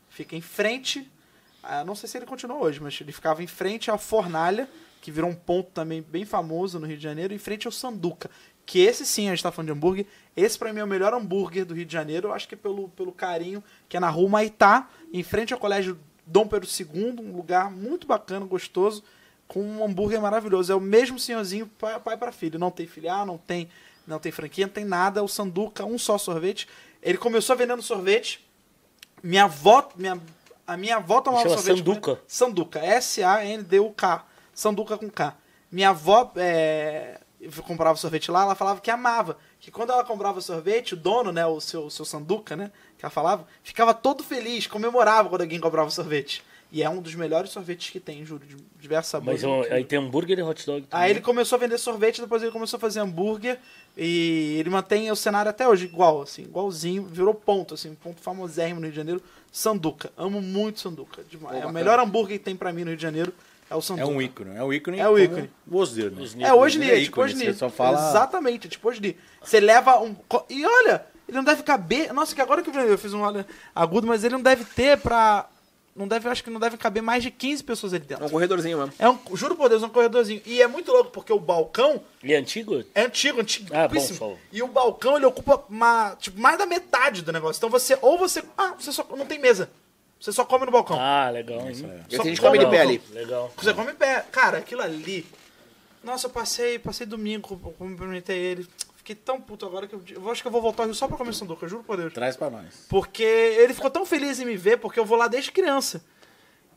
[0.09, 1.07] Fica em frente,
[1.63, 4.67] ah, não sei se ele continua hoje, mas ele ficava em frente à Fornalha,
[5.07, 8.29] que virou um ponto também bem famoso no Rio de Janeiro, em frente ao Sanduca.
[8.67, 10.05] Que esse sim, a gente tá falando de hambúrguer.
[10.37, 12.27] Esse pra mim é o melhor hambúrguer do Rio de Janeiro.
[12.27, 15.61] Eu acho que é pelo, pelo carinho, que é na rua Maitá, em frente ao
[15.61, 15.97] Colégio
[16.27, 19.05] Dom Pedro II, um lugar muito bacana, gostoso,
[19.47, 20.73] com um hambúrguer maravilhoso.
[20.73, 22.59] É o mesmo senhorzinho pai, pai para filho.
[22.59, 23.69] Não tem filial, não tem,
[24.09, 25.23] não tem franquia, não tem nada.
[25.23, 26.67] O Sanduca, um só sorvete.
[27.01, 28.45] Ele começou vendendo sorvete.
[29.23, 30.21] Minha avó, minha,
[30.67, 31.79] a minha avó tomava Chama sorvete.
[31.79, 32.21] Sanduca.
[32.27, 34.35] Sanduca, S-A-N-D-U-K.
[34.57, 35.37] Sanduca com K.
[35.71, 37.21] Minha avó é,
[37.67, 39.37] comprava sorvete lá, ela falava que amava.
[39.61, 43.11] Que quando ela comprava sorvete, o dono, né, o seu, seu Sanduca, né, que ela
[43.11, 46.43] falava, ficava todo feliz, comemorava quando alguém comprava sorvete.
[46.73, 49.43] E é um dos melhores sorvetes que tem, juro, de diversos sabores.
[49.43, 49.77] Mas incrível.
[49.77, 50.79] aí tem hambúrguer e hot dog.
[50.81, 51.11] Aí também.
[51.11, 53.59] ele começou a vender sorvete, depois ele começou a fazer hambúrguer
[53.97, 58.81] e ele mantém o cenário até hoje igual, assim, igualzinho, virou ponto, assim, ponto famosérrimo
[58.81, 60.11] no Rio de Janeiro, Sanduca.
[60.17, 61.59] Amo muito Sanduca, demais.
[61.59, 63.33] Pô, é o melhor hambúrguer que tem pra mim no Rio de Janeiro,
[63.71, 64.07] é o É Sanduca.
[64.09, 64.57] um ícone.
[64.57, 64.99] É um ícone.
[65.01, 65.51] É o ícone.
[65.71, 66.25] O Osdir, né?
[66.49, 69.17] É hoje Ele é tipo hoje você só fala- Exatamente, tipo hoje.
[69.43, 70.15] Você leva um.
[70.51, 72.13] E olha, ele não deve caber.
[72.13, 75.49] Nossa, que agora que eu fiz um olha agudo, mas ele não deve ter pra.
[75.95, 78.27] Não deve, eu acho que não deve caber mais de 15 pessoas ali É dentro.
[78.27, 78.93] um corredorzinho mesmo.
[78.99, 80.43] É um, juro por Deus, é um corredorzinho.
[80.45, 82.85] E é muito louco, porque o balcão E é antigo?
[82.95, 83.71] é antigo, antigo.
[83.75, 84.35] Ah, bom, só.
[84.53, 87.59] E o balcão, ele ocupa uma, tipo, mais da metade do negócio.
[87.59, 89.71] Então você, ou você, ah, você só, não tem mesa.
[90.21, 90.97] Você só come no balcão.
[90.99, 91.61] Ah, legal.
[91.69, 92.03] hein?
[92.09, 93.03] E Só a gente come de pé ali.
[93.11, 93.53] Legal.
[93.57, 94.25] Você come em pé.
[94.33, 95.27] Cara, aquilo ali.
[96.03, 98.69] Nossa, eu passei, passei domingo, cumprimentei ele.
[98.97, 101.33] Fiquei tão puto agora que eu, eu acho que eu vou voltar só pra comer
[101.33, 102.13] sanduca, juro por Deus.
[102.13, 102.87] Traz pra nós.
[102.89, 106.05] Porque ele ficou tão feliz em me ver, porque eu vou lá desde criança.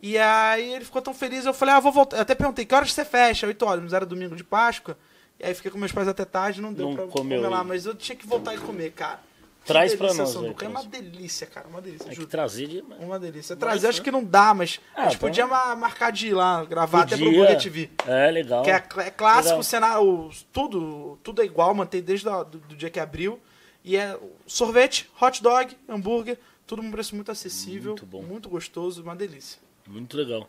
[0.02, 2.18] E aí ele ficou tão feliz, eu falei, ah, vou voltar.
[2.18, 3.48] Eu até perguntei, que horas você fecha?
[3.48, 4.98] 8 horas, mas era domingo de Páscoa.
[5.40, 7.64] E aí fiquei com meus pais até tarde, não deu Não pra comeu comer lá,
[7.64, 9.20] mas eu tinha que voltar e comer, cara.
[9.66, 10.66] Traz delícia, nós, sanduca.
[10.66, 12.82] É uma delícia, cara, uma delícia, Tem que trazer de...
[13.00, 13.56] Uma delícia.
[13.56, 16.34] Trazer, acho que não dá, mas Ah, a gente então- podia ma- marcar de ir
[16.34, 17.40] lá, gravar até pro Podia.
[17.42, 17.90] Burger TV.
[18.08, 18.64] É, legal.
[18.64, 19.60] Que é, é clássico, Legal.
[19.60, 23.40] o cenário, tudo, tudo é igual, mantém desde o do, do dia que abriu.
[23.84, 28.22] E é sorvete, hot dog, hambúrguer, tudo num preço muito acessível, Muito bom.
[28.24, 29.60] muito gostoso, uma delícia.
[29.88, 30.48] Muito legal.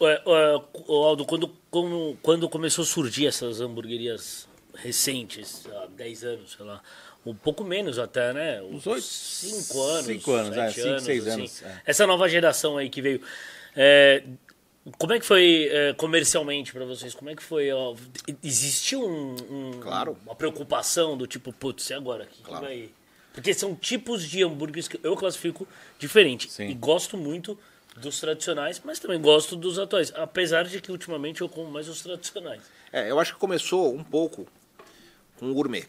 [0.00, 6.52] É, é, Aldo, quando, como- quando começou a surgir essas hamburguerias recentes, há 10 anos,
[6.56, 6.80] sei lá,
[7.26, 8.62] um pouco menos até, né?
[8.62, 10.06] Uns oito- 5 anos.
[10.06, 11.64] cinco anos, é, cinco, seis anos, assim.
[11.64, 11.80] é.
[11.86, 13.20] Essa nova geração aí que veio.
[13.76, 14.22] é,
[14.98, 17.14] como é que foi é, comercialmente pra vocês?
[17.14, 17.72] Como é que foi?
[17.72, 17.94] ó,
[18.42, 20.16] existiu um, um- Claro.
[20.26, 22.26] uma preocupação do tipo, putz, e agora?
[22.26, 22.64] Que Claro.
[22.66, 22.90] vai...
[23.32, 25.66] Porque são tipos de hambúrgueres que eu classifico
[25.98, 26.48] diferente.
[26.52, 26.68] Sim.
[26.68, 27.58] E gosto muito
[27.96, 30.12] dos tradicionais, mas também gosto dos atuais.
[30.14, 32.62] Apesar de que ultimamente eu como mais os tradicionais.
[32.92, 34.46] É, eu acho que começou um pouco
[35.36, 35.84] com o gourmet.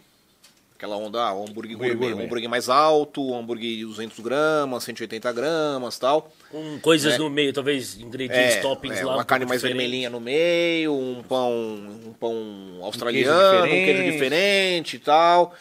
[0.86, 2.26] Aquela onda, ah, o hambúrguer Hambúrguer gourmet, um gourmet.
[2.26, 6.32] hambúrguer mais alto, um hambúrguer de 200 gramas, 180 gramas tal.
[6.52, 7.18] Com coisas É.
[7.18, 9.14] no meio, talvez ingredientes, É, toppings é, lá.
[9.14, 9.82] um uma carne pouco mais diferentes.
[9.82, 12.36] vermelhinha no meio, um pão, um pão
[12.84, 14.12] australiano, um queijo diferente.
[14.14, 15.56] diferente e tal.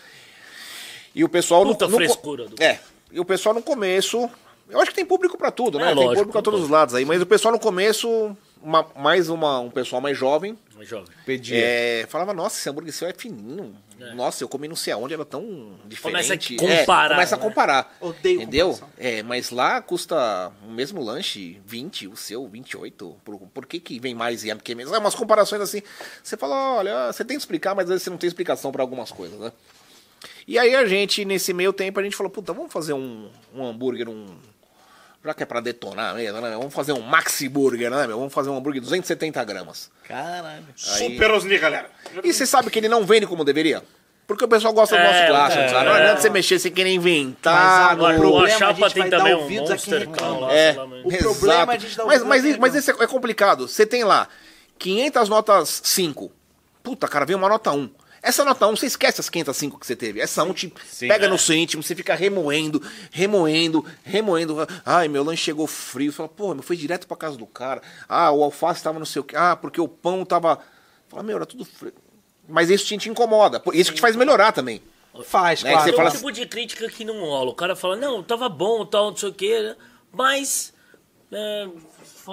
[1.14, 2.78] E o pessoal Puta no, no, frescura do- É.
[3.10, 4.28] E o pessoal no começo,
[4.68, 5.84] eu acho que tem público pra tudo, né?
[5.84, 8.86] É, tem lógico, público a todos os lados aí, mas o pessoal no começo, uma-
[8.96, 11.06] mais uma, um pessoal mais jovem, Mais jovem.
[11.24, 11.56] Pedia.
[11.56, 13.76] é, falava, nossa, esse hambúrguer seu é fininho.
[14.16, 16.56] Nossa, eu comi não sei aonde, era tão diferente.
[16.56, 17.44] Começa a É, comparar, começa a né?
[17.44, 17.96] comparar.
[18.00, 18.70] Odeio Entendeu?
[18.72, 18.88] comparação.
[18.98, 23.16] É, mas lá custa o mesmo lanche 20, o seu 28.
[23.24, 24.92] Por, por que que vem mais e é que menos?
[24.92, 25.80] É umas comparações assim.
[26.22, 28.82] Você fala, olha, você tem que explicar, mas às vezes você não tem explicação pra
[28.82, 29.52] algumas coisas, né?
[30.46, 33.64] E aí a gente, nesse meio tempo, a gente falou, puta, vamos fazer um, um
[33.64, 34.26] hambúrguer, um...
[35.24, 36.50] Já que é pra detonar mesmo, né?
[36.50, 38.18] Vamos fazer um maxi burger, né, meu?
[38.18, 39.90] Vamos fazer um hambúrguer de 270 gramas.
[40.06, 40.62] Caralho.
[40.68, 41.88] Aí- Super Osni, galera.
[42.22, 43.82] E você sabe que ele não vende como deveria?
[44.26, 45.84] Porque o pessoal gosta do É, nosso clássico, é, sabe?
[45.86, 46.00] Não é.
[46.02, 47.54] adianta você mexer sem querer inventar.
[47.82, 49.76] Mas Agora, o o problema, a Chapa gente tem vai dar também um ouvidos a
[49.76, 50.40] quem Monster reclama.
[50.40, 52.42] Lá, É, sei lá, mas- O problema é a gente dar mas, ouvidos mas, a
[52.42, 52.78] quem mas reclama.
[52.78, 53.68] esse é complicado.
[53.68, 54.28] Você tem lá
[54.78, 56.32] 500 notas 5.
[56.82, 57.88] Puta, cara, vem uma nota 1.
[58.24, 60.18] Essa nota 1, você esquece as 505 que você teve.
[60.18, 61.28] Essa 1 te Sim, pega é.
[61.28, 64.56] no seu íntimo, você fica remoendo, remoendo, remoendo.
[64.84, 66.10] Ai, meu lanche chegou frio.
[66.10, 67.82] Você fala, pô, meu, foi direto pra casa do cara.
[68.08, 69.36] Ah, o alface tava não sei o quê.
[69.36, 70.58] Ah, porque o pão tava.
[71.08, 71.92] Fala, meu, era tudo frio.
[72.48, 73.62] Mas isso te, te incomoda.
[73.74, 74.80] Isso que te faz melhorar também.
[75.24, 75.88] Faz, Né, claro.
[75.88, 77.50] É você um fala tipo de crítica que não rola.
[77.50, 79.76] O cara fala, não, tava bom, tal, não sei o quê,
[80.10, 80.72] mas.
[81.30, 81.68] É,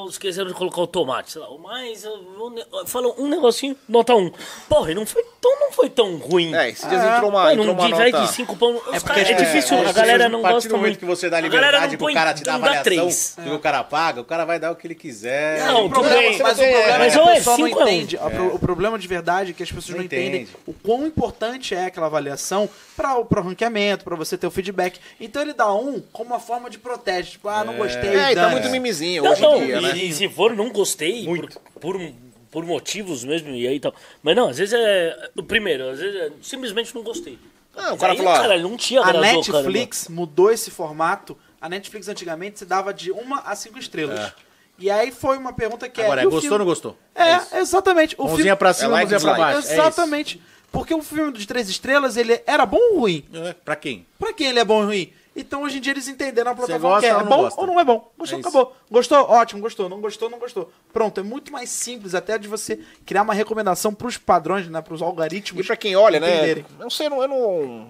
[0.09, 1.47] esqueceram de colocar o tomate, sei lá.
[1.61, 2.05] Mas.
[2.05, 4.31] Um, ne- fala um negocinho, nota um.
[4.69, 6.53] Porra, e não foi tão, não foi tão ruim.
[6.55, 8.11] É, esses dias entrou uma, entrou um uma nota...
[8.11, 8.79] de cinco pão.
[8.91, 10.99] É, porque é, é- difícil, é- a galera não a partir gosta do momento muito.
[10.99, 13.09] que você dá liberdade pro cara te dar avaliação
[13.43, 15.59] que o cara paga, o cara vai dar o que ele quiser.
[15.65, 16.39] Não, tudo problema- bem.
[16.39, 18.15] mas o problema é Mas que a é pessoa não entende.
[18.17, 20.57] O pro- O problema de verdade é que as pessoas não, Não entendem entende.
[20.67, 24.99] o quão importante é aquela avaliação para o pro ranqueamento, para você ter o feedback.
[25.19, 27.31] Então ele dá um como uma forma de protesto.
[27.33, 28.09] Tipo, ah, não gostei.
[28.15, 29.97] É, e tá muito mimizinho hoje em dia, e, né?
[29.97, 32.11] e se for, não gostei por, por,
[32.49, 33.93] por motivos mesmo, e aí tal.
[34.21, 35.29] Mas não, às vezes é.
[35.36, 37.38] O primeiro, às vezes é, simplesmente não gostei.
[37.75, 41.38] Ah, o cara Aí, falou, cara, não tinha A agradou, cara, Netflix mudou esse formato.
[41.59, 44.34] A Netflix antigamente se dava de uma a cinco estrelas.
[44.77, 46.23] E aí foi uma pergunta que Agora, é.
[46.23, 46.97] é o gostou ou não gostou?
[47.13, 48.15] É, exatamente.
[48.17, 48.55] O Mãozinha filme...
[48.57, 49.67] pra cima, É like mãozinha pra baixo.
[49.69, 50.41] É Exatamente.
[50.71, 53.25] Porque o filme de três estrelas, ele era bom ou ruim?
[53.34, 54.07] É, pra quem?
[54.17, 55.13] Pra quem ele é bom ou ruim?
[55.36, 57.61] Então hoje em dia eles entenderam a plataforma que é, é bom gosta?
[57.61, 58.11] ou não é bom.
[58.17, 58.75] Gostou, É acabou.
[58.91, 59.17] Gostou?
[59.29, 59.88] Ótimo, gostou.
[59.88, 60.71] Não gostou, não gostou.
[60.91, 65.01] Pronto, é muito mais simples até de você criar uma recomendação pros padrões, né, pros
[65.01, 65.63] algoritmos.
[65.63, 66.36] E pra quem olha, né?
[66.36, 66.65] entenderem.
[66.77, 67.88] Eu não sei, eu não, eu não.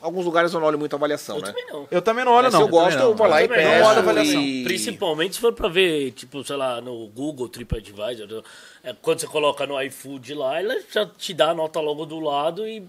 [0.00, 1.46] Alguns lugares eu não olho muito a avaliação, Eu né?
[1.48, 1.86] também não.
[1.88, 2.60] Eu também não olho, Mas não.
[2.62, 3.10] se eu gosto, também não.
[3.12, 3.88] eu vou lá Eu e também não peço.
[3.88, 4.40] olho a avaliação.
[4.42, 8.42] e- Principalmente se for pra ver, tipo, sei lá, no Google TripAdvisor.
[8.82, 12.18] é, quando você coloca no iFood lá, ela já te dá a nota logo do
[12.18, 12.66] lado.
[12.66, 12.82] E,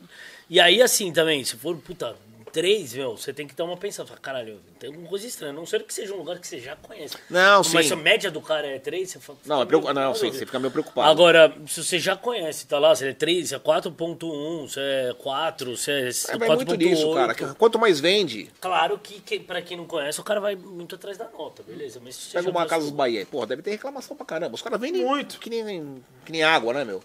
[0.49, 2.15] e aí, assim, também, se for, puta,
[2.53, 4.07] três, meu, você tem que dar uma pensada.
[4.07, 5.51] Fala, caralho, tem alguma coisa estranha.
[5.51, 7.17] A não ser que seja um lugar que você já conhece.
[7.29, 7.83] Não, Mas sim.
[7.83, 9.39] se a média do cara é três, você fala.
[9.45, 9.91] Não, é preocup...
[9.93, 11.09] não, sim, você fica meio preocupado.
[11.09, 15.15] Agora, se você já conhece, tá lá, se é 3, se é 4.1, se é
[15.17, 17.35] 4, se é É, vai muito disso, 4.8.
[17.35, 17.55] cara.
[17.55, 21.17] Quanto mais vende, Claro que, que pra quem não conhece, o cara vai muito atrás
[21.17, 21.99] da nota, beleza?
[22.03, 23.25] Mas se você pega já uma Casa dos Bahia.
[23.25, 24.55] Porra, deve ter reclamação pra caramba.
[24.55, 25.39] Os caras vendem Muito.
[25.39, 27.03] Que nem, que nem água, né, meu?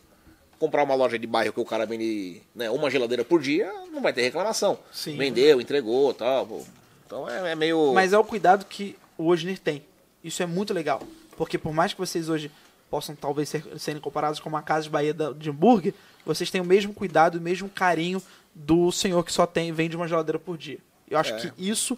[0.59, 4.03] Comprar uma loja de bairro que o cara vende né, uma geladeira por dia, não
[4.03, 4.79] vai ter reclamação.
[4.93, 5.17] Sim.
[5.17, 6.47] Vendeu, entregou tal.
[6.47, 6.63] pô.
[7.07, 7.93] Então é, é meio.
[7.95, 9.83] Mas é o cuidado que o Osnir tem.
[10.23, 11.03] Isso é muito legal.
[11.37, 12.51] Porque por mais que vocês hoje
[12.91, 15.95] possam talvez ser, serem comparados com uma casa de Bahia de hambúrguer,
[16.25, 18.23] vocês têm o mesmo cuidado, o mesmo carinho
[18.55, 20.79] do senhor que só tem vende uma geladeira por dia.
[21.09, 21.97] Eu acho que isso,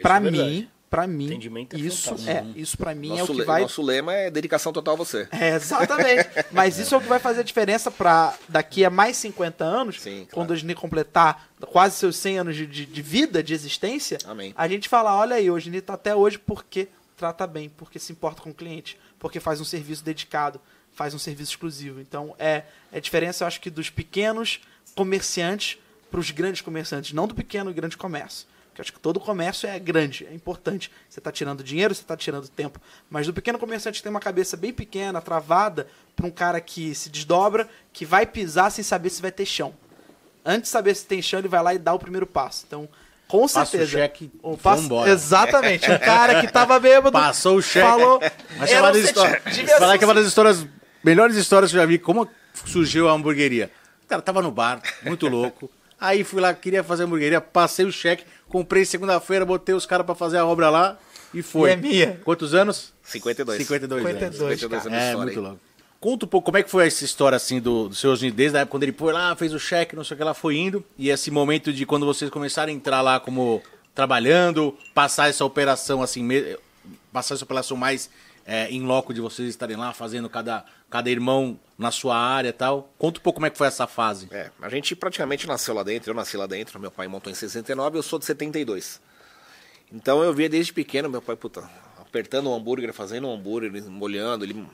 [0.00, 2.30] pra é mim, para mim, Entendimento é isso fantástico.
[2.30, 4.96] é, isso para mim é o nosso, que vai nosso lema é dedicação total a
[4.98, 5.26] você.
[5.32, 6.28] é, exatamente.
[6.50, 10.02] Mas isso é o que vai fazer a diferença para daqui a mais 50 anos,
[10.02, 10.28] Sim, claro.
[10.34, 14.52] quando a gente completar quase seus 100 anos de, de, de vida, de existência, Amém.
[14.54, 18.42] a gente fala, olha aí, hoje tá até hoje porque trata bem, porque se importa
[18.42, 20.60] com o cliente, porque faz um serviço dedicado,
[20.92, 22.02] faz um serviço exclusivo.
[22.02, 24.60] Então, é, é a diferença, eu acho que dos pequenos
[24.94, 25.78] comerciantes
[26.10, 28.51] para os grandes comerciantes, não do pequeno e grande comércio.
[28.72, 30.90] Porque eu acho que todo comércio é grande, é importante.
[31.06, 32.80] Você está tirando dinheiro, você está tirando tempo.
[33.10, 36.94] Mas do pequeno comerciante que tem uma cabeça bem pequena, travada, para um cara que
[36.94, 39.74] se desdobra, que vai pisar sem saber se vai ter chão.
[40.42, 42.64] Antes de saber se tem chão, ele vai lá e dá o primeiro passo.
[42.66, 42.88] Então,
[43.28, 43.92] com Passa o certeza.
[43.92, 45.06] cheque o passo-.
[45.06, 45.90] Exatamente.
[45.90, 47.12] O cara que tava bêbado.
[47.12, 47.86] Passou o cheque.
[47.86, 48.20] Falou.
[48.56, 49.42] Mas "Eu falar não das histórias.
[49.78, 50.66] Falar que é uma das histórias,
[51.04, 51.98] melhores histórias que eu já vi.
[51.98, 52.26] Como
[52.64, 53.70] surgiu a hamburgueria?
[54.08, 55.70] Cara, tava no bar, muito louco.
[55.98, 60.14] Aí fui lá, queria fazer hamburgueria, passei o cheque, comprei segunda-feira, botei os caras pra
[60.14, 60.98] fazer a obra lá
[61.32, 61.70] e foi.
[61.70, 62.20] E é minha.
[62.22, 62.92] Quantos anos?
[63.02, 63.58] 52.
[63.58, 64.20] 52 anos.
[64.20, 64.94] 52, 52 cara.
[64.94, 65.44] anos É, muito aí.
[65.44, 65.60] louco.
[65.98, 68.58] Conta um pouco como é que foi essa história assim do, do seu Osni, desde
[68.58, 70.56] a época quando ele foi lá, fez o cheque, não sei o que lá, foi
[70.56, 73.62] indo, e esse momento de quando vocês começaram a entrar lá como
[73.94, 76.28] trabalhando, passar essa operação assim,
[77.12, 78.10] passar essa operação mais
[78.44, 82.52] é, em loco de vocês estarem lá fazendo cada, cada irmão na sua área e
[82.52, 82.92] tal.
[82.98, 84.28] Conta um pouco como é que foi essa fase.
[84.30, 87.34] É, a gente praticamente nasceu lá dentro, eu nasci lá dentro, meu pai montou em
[87.34, 89.00] 69, eu sou de 72.
[89.90, 91.68] Então eu via desde pequeno meu pai, puta,
[91.98, 94.66] apertando o hambúrguer, fazendo o hambúrguer, ele molhando, ele...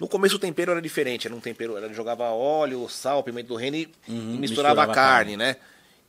[0.00, 3.54] No começo o tempero era diferente, era um tempero, ele jogava óleo, sal, pimenta do
[3.54, 5.56] reino e, e misturava, misturava a carne, né?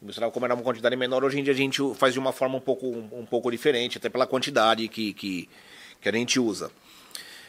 [0.01, 2.57] Misturava como era uma quantidade menor, hoje em dia a gente faz de uma forma
[2.57, 5.47] um pouco, um, pouco diferente, até pela quantidade que, que,
[6.01, 6.71] que a gente usa.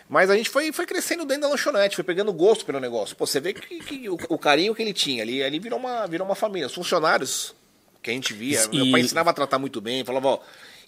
[0.08, 3.16] Mas a gente foi, foi crescendo dentro da lanchonete, foi pegando gosto pelo negócio.
[3.16, 6.06] Pô, você vê que, que o, o carinho que ele tinha ali, ali virou uma,
[6.06, 6.66] virou uma família.
[6.66, 7.54] Os funcionários
[8.02, 10.40] que a gente via, E- meu pai ensinava a tratar muito bem, falava, ó.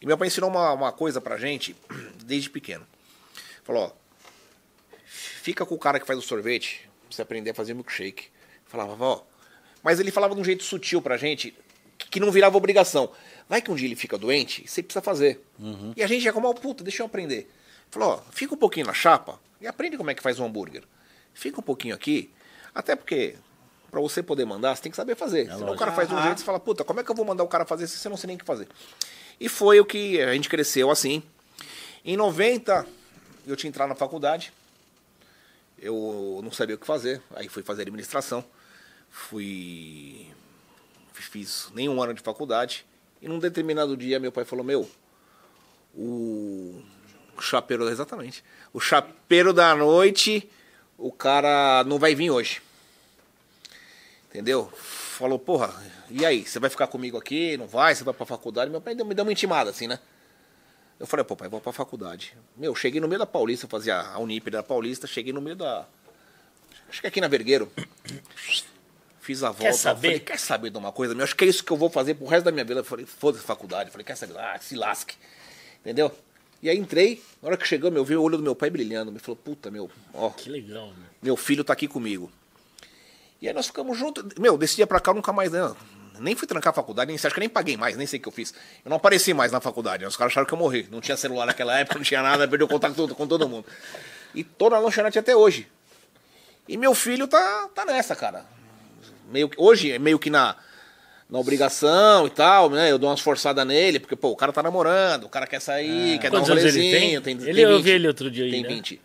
[0.02, 1.74] E meu pai ensinou uma, uma coisa pra gente
[2.24, 2.86] desde pequeno.
[3.64, 3.90] Falou, ó,
[5.06, 8.24] fica com o cara que faz o sorvete, pra você aprender a fazer milkshake.
[8.66, 9.22] Falava, ó.
[9.82, 11.54] Mas ele falava de um jeito sutil pra gente,
[12.10, 13.10] que não virava obrigação.
[13.48, 15.40] Vai que um dia ele fica doente, você precisa fazer.
[15.96, 17.48] E a gente já como, ó, puta, deixa eu aprender.
[17.90, 20.84] Falou, ó, fica um pouquinho na chapa e aprende como é que faz um hambúrguer.
[21.32, 22.30] Fica um pouquinho aqui,
[22.74, 23.36] até porque
[23.90, 25.50] pra você poder mandar, você tem que saber fazer.
[25.50, 27.24] Senão o cara faz um jeito e você fala, puta, como é que eu vou
[27.24, 28.68] mandar o cara fazer se você não sei nem o que fazer?
[29.40, 31.22] E foi o que a gente cresceu assim.
[32.04, 32.86] Em 90,
[33.46, 34.52] eu tinha entrado na faculdade.
[35.78, 37.22] Eu não sabia o que fazer.
[37.34, 38.44] Aí fui fazer administração.
[39.10, 40.26] Fui.
[41.12, 42.86] Fiz nem um ano de faculdade.
[43.20, 44.88] E num determinado dia meu pai falou: Meu,
[45.94, 46.82] o
[47.42, 48.44] chapeiro, exatamente.
[48.72, 50.48] O chapeiro da noite,
[50.98, 52.62] o cara não vai vir hoje.
[54.28, 54.70] Entendeu?
[54.76, 55.72] Falou, porra,
[56.10, 56.46] e aí?
[56.46, 57.56] Você vai ficar comigo aqui?
[57.56, 57.94] Não vai?
[57.94, 58.70] Você vai pra faculdade?
[58.70, 59.98] Meu pai me deu uma intimada assim, né?
[60.98, 62.36] Eu falei, pô, pai, vou pra faculdade.
[62.56, 65.56] Meu, cheguei no meio da Paulista, eu fazia a Unip da Paulista, cheguei no meio
[65.56, 65.86] da.
[66.88, 67.70] Acho que aqui na Vergueiro.
[69.20, 69.72] Fiz a volta.
[69.72, 70.08] saber?
[70.08, 71.14] Falei, quer saber de uma coisa?
[71.14, 72.80] Meu, acho que é isso que eu vou fazer pro resto da minha vida.
[72.80, 73.90] Eu falei, foda-se faculdade.
[73.90, 74.38] Falei, quer saber?
[74.38, 75.16] Ah, se lasque.
[75.80, 76.16] Entendeu?
[76.62, 79.12] E aí entrei, na hora que chegou, meu, vi o olho do meu pai brilhando.
[79.12, 80.96] Me falou, puta, meu, ó, Que legal, meu.
[81.22, 82.30] meu filho tá aqui comigo.
[83.40, 84.24] E aí nós ficamos juntos.
[84.38, 85.52] Meu, desse dia pra cá eu nunca mais.
[85.52, 85.74] Né?
[86.18, 88.28] Nem fui trancar a faculdade, nem, acho que nem paguei mais, nem sei o que
[88.28, 88.54] eu fiz.
[88.84, 90.02] Eu não apareci mais na faculdade.
[90.02, 90.08] né?
[90.08, 90.88] Os caras acharam que eu morri.
[90.90, 93.66] Não tinha celular naquela época, não tinha nada, perdeu contato com todo, com todo mundo.
[94.34, 95.68] E tô na lanchonete até hoje.
[96.66, 98.44] E meu filho tá, tá nessa, cara.
[99.30, 100.56] Meio que, hoje é meio que na,
[101.28, 102.90] na obrigação e tal, né?
[102.90, 106.18] Eu dou umas forçadas nele, porque, pô, o cara tá namorando, o cara quer sair,
[106.20, 107.22] quer dar um anos ele rolezinho.
[107.22, 107.36] tem?
[107.38, 108.68] tem Ele- eu vi ele outro dia aí, Tem né?
[108.68, 109.00] 20.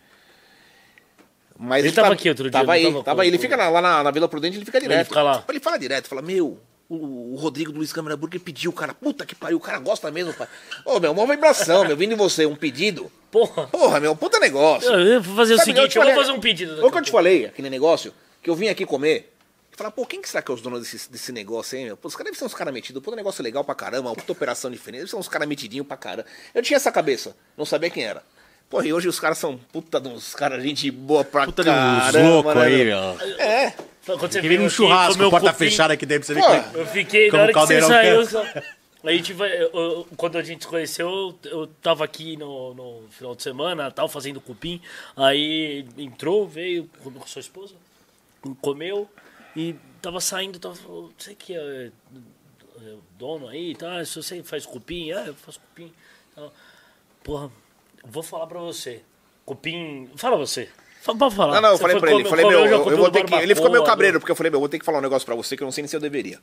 [1.58, 3.28] Mas Ele tava aqui outro dia, Tava aí, tava tava aí.
[3.28, 5.08] Ele fica na- lá na, na Vila Prudente, ele fica direto.
[5.08, 5.44] fica lá.
[5.48, 6.58] Ele fala direto, fala, meu,
[6.88, 10.10] o, o Rodrigo do Luiz Câmara Burger pediu, cara, puta que pariu, o cara gosta
[10.10, 10.48] mesmo, pai.
[10.84, 13.10] Ô, meu, uma vibração, meu, vindo de você, um pedido.
[13.30, 13.66] Porra.
[13.68, 14.90] Porra, meu, puta negócio.
[14.90, 16.72] Eu, eu vou fazer o Sabe, seguinte, te eu, falei- vou fazer um pedido.
[16.78, 18.12] Olha o que eu te falei, aquele negócio,
[18.42, 19.31] que eu vim aqui comer.
[19.72, 21.96] E falar, pô, quem que será que é os donos desse, desse negócio aí, meu?
[21.96, 23.02] Pô, os caras devem ser uns caras metidos.
[23.02, 25.00] Pô, um negócio legal pra caramba, uma puta operação diferente.
[25.00, 26.26] Deve ser uns caras metidinhos pra caramba.
[26.54, 28.22] Eu tinha essa cabeça, não sabia quem era.
[28.68, 32.06] Pô, e hoje os caras são puta de uns caras, gente boa pra Puta caramba.
[32.18, 33.14] uns loucos né, aí, meu?
[33.14, 33.40] meu.
[33.40, 33.74] É.
[34.04, 36.78] Quando você Que veio um churrasco, comeu porta fechada aqui dentro, você vê que...
[36.78, 38.20] Eu fiquei, Como na hora que você saiu,
[39.04, 41.08] a gente vai, eu- eu- quando a gente se conheceu,
[41.44, 44.80] eu, eu tava aqui no, no final de semana, tal, fazendo cupim,
[45.16, 47.74] aí entrou, veio com sua esposa,
[48.60, 49.08] comeu
[49.56, 51.90] e tava saindo, tava falando, você que é,
[52.82, 55.92] é o dono aí, tá, se você faz cupim, ah, eu faço cupim,
[56.34, 56.52] tal.
[57.22, 57.50] porra,
[58.04, 59.02] vou falar pra você,
[59.44, 60.68] cupim, fala você.
[61.02, 61.54] Fala- Pode falar.
[61.54, 63.34] Não, não, eu Você falei pra ele, comer- falei, meu, eu, eu vou ter que.
[63.34, 65.26] Ele ficou meio cabreiro, porque eu falei, meu, eu vou ter que falar um negócio
[65.26, 66.38] pra você que eu não sei nem se eu deveria.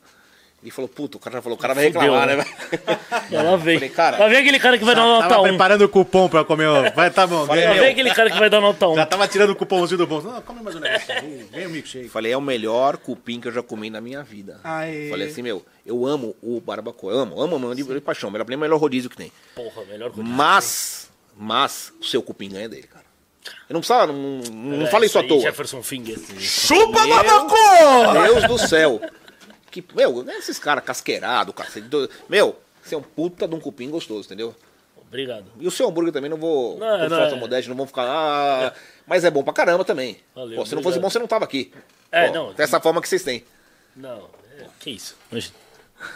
[0.61, 2.43] Ele falou, puta, o cara já falou, o cara vai Fudeu, reclamar, né, né?
[2.43, 2.99] velho?
[3.39, 3.75] Olha lá vem.
[3.77, 5.43] Falei, cara, Lá vem aquele cara que vai dar nota Tava 1.
[5.43, 6.65] preparando o cupom pra comer.
[6.67, 6.91] ó.
[6.91, 7.45] Vai, tá bom.
[7.45, 7.75] Falei, ganha.
[7.75, 8.95] Lá vem aquele cara que vai dar nota 1.
[8.95, 10.27] Já tava tirando o cupomzinho do bolso.
[10.27, 11.07] Não, come mais um negócio.
[11.51, 12.09] Vem o milkshake.
[12.09, 14.59] Falei, é o melhor cupim que eu já comi na minha vida.
[14.63, 15.09] Aê.
[15.09, 18.29] Falei assim, meu, eu amo o barbacoa, amo, amo, amo de, de paixão.
[18.29, 19.31] Melhor, é melhor rodízio que tem.
[19.55, 20.29] Porra, melhor coisa.
[20.29, 23.05] Mas, mas, o seu cupim ganha dele, cara.
[23.69, 25.39] Eu não precisava, não, não É, falei isso à toa.
[25.39, 26.17] Jefferson Finger.
[26.37, 28.23] Chupa, Meu barbacoa!
[28.27, 28.99] Deus do céu.
[29.71, 31.87] Que, meu, não é esses caras casqueirados, cacete.
[32.27, 34.55] Meu, você é um puta de um cupim gostoso, entendeu?
[34.97, 35.45] Obrigado.
[35.59, 36.77] E o seu hambúrguer também, não vou.
[36.77, 37.39] Não, por não, falta é.
[37.39, 38.03] modéstia, não vão ficar.
[38.05, 38.73] Ah,
[39.07, 40.19] Mas é bom pra caramba também.
[40.35, 41.73] Valeu, Pô, se não fosse bom, você não tava aqui.
[42.11, 42.53] É, Pô, não.
[42.53, 43.43] Dessa forma que vocês têm.
[43.95, 45.15] Não, é, que isso.
[45.31, 45.55] Imagina.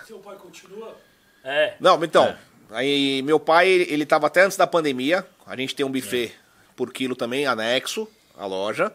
[0.07, 0.95] Seu pai continua?
[1.43, 2.35] É, Não, então.
[2.69, 5.25] Aí meu pai, ele ele tava até antes da pandemia.
[5.45, 6.31] A gente tem um buffet
[6.75, 8.91] por quilo também, anexo à loja.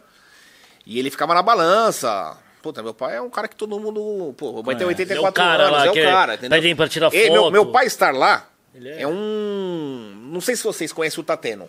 [0.86, 2.38] E ele ficava na balança.
[2.62, 4.34] Puta, meu pai é um cara que todo mundo.
[4.36, 6.50] Pô, vai ter 84 Ele é o cara anos, lá, é o que cara, entendeu?
[6.50, 7.52] pedem pra tirar Ele- meu, foto.
[7.52, 9.06] meu pai estar lá Ele é- é...
[9.08, 10.28] um.
[10.32, 11.68] Não sei se vocês conhecem o Tateno.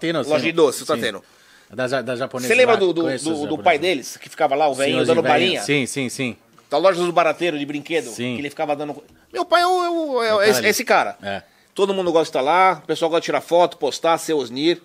[0.00, 0.30] Tendo, assim.
[0.30, 0.92] Loja de doce, o sim.
[0.92, 1.22] Tateno.
[1.70, 2.48] Da, da japonesa.
[2.48, 5.62] Você lembra do, do, do- do pai deles, que ficava lá, o velhinho, dando balinha?
[5.62, 6.36] Sim, sim, sim.
[6.70, 8.34] Da loja dos barateiros de brinquedo, Sim.
[8.34, 9.02] que ele ficava dando...
[9.32, 11.16] Meu pai é, o- é o- é cara esse, cara.
[11.22, 11.42] É.
[11.74, 14.80] Todo mundo gosta de estar lá, o pessoal gosta de tirar foto, postar, ser Osnir.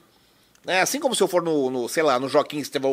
[0.67, 2.87] É, assim como se eu for no, no, sei lá, no Joaquim, se tiver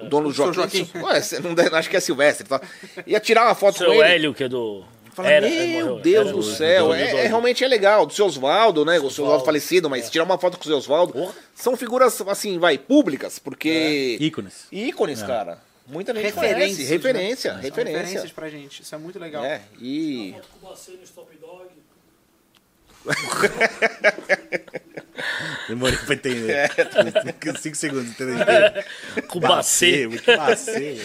[0.00, 0.54] o, dono do Joaquim.
[0.54, 0.90] Joaquim.
[0.98, 2.46] Ué, não deve- acho que é Silvestre.
[2.48, 2.60] Tá?
[3.06, 4.02] Ia tirar uma foto Seu com ele.
[4.14, 4.84] Hélio, que é do.
[5.12, 7.68] Fala, era, meu é, morreu, Deus era do céu, do- é, do- é realmente é
[7.68, 8.04] legal.
[8.04, 8.98] Do seu Oswaldo, né?
[8.98, 11.12] O seu Oswaldo falecido, mas tirar uma foto com o seu Oswaldo.
[11.12, 11.32] Porra.
[11.54, 14.16] São figuras, assim, vai, públicas, porque.
[14.20, 14.66] Ícones.
[14.72, 15.58] Ícones, cara.
[15.86, 16.76] Muita gente Referências.
[16.76, 16.82] conhece.
[16.82, 16.96] né?
[16.96, 17.98] Referência, São referência.
[18.00, 18.82] referências pra gente.
[18.82, 19.44] Isso é muito legal.
[19.44, 20.34] É, e.
[20.60, 21.64] Com você no Stop Dog.
[25.68, 26.50] Demorei pra entender.
[26.50, 26.68] É.
[27.56, 28.36] Cinco segundos, entendeu?
[29.28, 30.06] Com o Bacê.
[30.06, 30.98] muito bacê.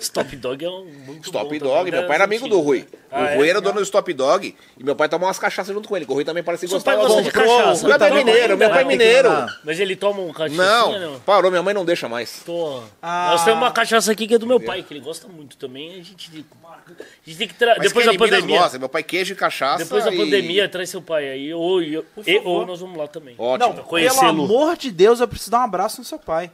[0.00, 2.86] Stop Dog é um muito Stop bom Dog, meu pai era amigo do Rui.
[3.10, 3.36] Ah, o é?
[3.36, 6.04] Rui era dono do Stop Dog e meu pai tomava umas cachaças junto com ele.
[6.08, 7.88] O Rui também parece gostar pai gosta de cachaça.
[7.88, 9.30] Meu pai é Toma mineiro, meu pai é mineiro.
[9.64, 10.56] Mas ele toma um cachaça?
[10.56, 12.42] Não, parou, minha mãe não deixa mais.
[12.44, 12.82] Tô.
[13.00, 13.30] Ah.
[13.32, 15.92] Nós temos uma cachaça aqui que é do meu pai, que ele gosta muito também.
[15.92, 17.76] A gente, a gente tem que tra...
[17.78, 18.58] Mas depois da é pandemia.
[18.58, 19.84] gosta, meu pai queijo e cachaça.
[19.84, 21.54] Depois da e- pandemia, traz seu pai aí.
[21.54, 22.60] Ou, e- e- favor.
[22.60, 23.34] ou nós vamos lá também.
[23.38, 23.74] Ótimo.
[23.74, 26.50] Não, pelo amor de Deus, eu preciso dar um abraço no seu pai.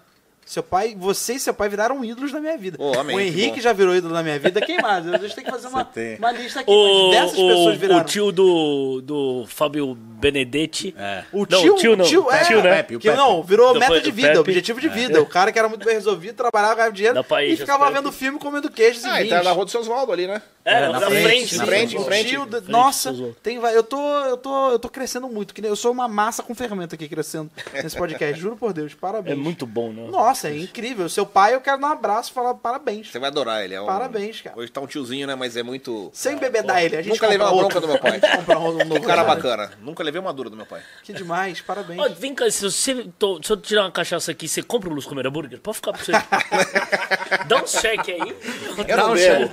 [0.46, 2.76] Seu pai, você e seu pai viraram ídolos na minha vida.
[2.78, 4.60] Oh, amém, o que Henrique já virou ídolo na minha vida.
[4.60, 5.08] Quem mais?
[5.08, 6.16] A gente tem que fazer uma, tem.
[6.18, 6.70] uma lista aqui.
[6.70, 8.02] O, dessas pessoas o, viraram.
[8.02, 10.94] o tio do, do Fábio Benedetti.
[10.98, 11.24] É.
[11.32, 12.04] O Não, tio, o tio não.
[12.04, 12.74] tio, é, Tio, né?
[12.76, 15.22] Pepe, o que não, virou Depois meta de vida, objetivo de vida.
[15.22, 18.70] O cara que era muito bem resolvido, trabalhava, ganhava dinheiro e ficava vendo filme comendo
[18.70, 19.38] queijos e Ah, e vinhos.
[19.38, 20.42] tá na rua do seu Oswaldo ali, né?
[20.64, 21.22] É, É, na, na frente.
[21.24, 22.28] frente, na frente, em frente.
[22.30, 25.60] tio da- Frente, nossa, tem, vai- eu tô, eu tô, eu tô crescendo muito, que
[25.60, 29.36] nem- eu sou uma massa com fermento aqui crescendo nesse podcast, juro por Deus, parabéns.
[29.36, 30.06] É muito bom, né?
[30.10, 31.06] Nossa, é incrível.
[31.08, 33.10] Seu pai, eu quero dar um abraço e falar parabéns.
[33.10, 33.74] Você vai adorar ele.
[33.74, 33.86] É um...
[33.86, 34.58] Parabéns, cara.
[34.58, 35.34] Hoje tá um tiozinho, né?
[35.34, 36.10] Mas é muito.
[36.14, 37.68] Sem bebedar ele, a gente Nunca levei uma outro.
[37.68, 38.20] bronca do meu pai.
[38.64, 39.70] Um novo Um cara bacana.
[39.82, 40.80] Nunca levei uma dura do meu pai.
[41.02, 42.00] Que demais, parabéns.
[42.00, 44.92] Ó, vem cá, se, você, to- se eu tirar uma cachaça aqui, você compra o
[44.94, 45.60] Luz Comer Hambúrguer?
[45.60, 46.12] Pode ficar pra você.
[47.46, 48.36] Dá um cheque aí.
[48.78, 49.50] Eu Dá não um bebo.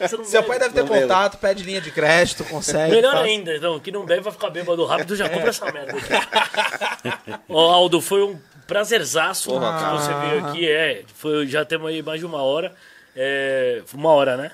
[0.00, 2.94] Você não Seu pai deve ter Não contato, pede linha de crédito, consegue.
[2.94, 3.24] Melhor faz.
[3.26, 7.32] ainda, então, que não bebe vai ficar bêbado rápido, já compra essa merda aqui.
[7.48, 9.96] Ó, Aldo, foi um prazerzaço Porra, que cara.
[9.98, 10.68] você veio aqui.
[10.68, 12.74] É, foi, já temos aí mais de uma hora.
[13.16, 14.50] É, uma hora, né?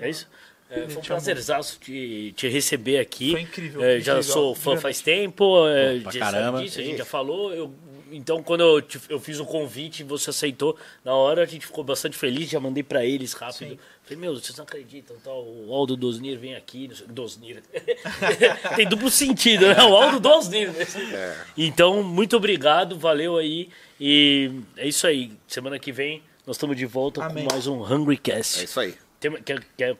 [0.00, 0.28] É isso?
[0.70, 3.30] É, foi um prazerzaço te, te receber aqui.
[3.32, 5.66] Foi incrível, É, já incrível, sou fã faz tempo.
[5.68, 6.58] É, pra já caramba.
[6.58, 7.54] sabe disso, a gente já falou.
[7.54, 7.72] Eu,
[8.12, 11.66] então, quando eu, te- eu fiz o convite e você aceitou, na hora a gente
[11.66, 12.48] ficou bastante feliz.
[12.48, 13.78] Já mandei pra eles rápido.
[14.02, 16.88] Falei, meu, vocês não acreditam, tal, o Aldo Dosnir vem aqui.
[16.88, 17.62] não sei- Dosnir.
[18.76, 19.82] Tem duplo sentido, né?
[19.82, 20.70] O Aldo Dosnir.
[20.72, 21.36] né?
[21.56, 23.68] Então, muito obrigado, valeu aí.
[24.00, 25.32] E é isso aí.
[25.48, 27.44] Semana que vem nós estamos de volta Amém.
[27.46, 28.64] com mais um Hungry É Cast.
[28.64, 28.94] isso aí.
[29.18, 29.96] Tem- quer, quer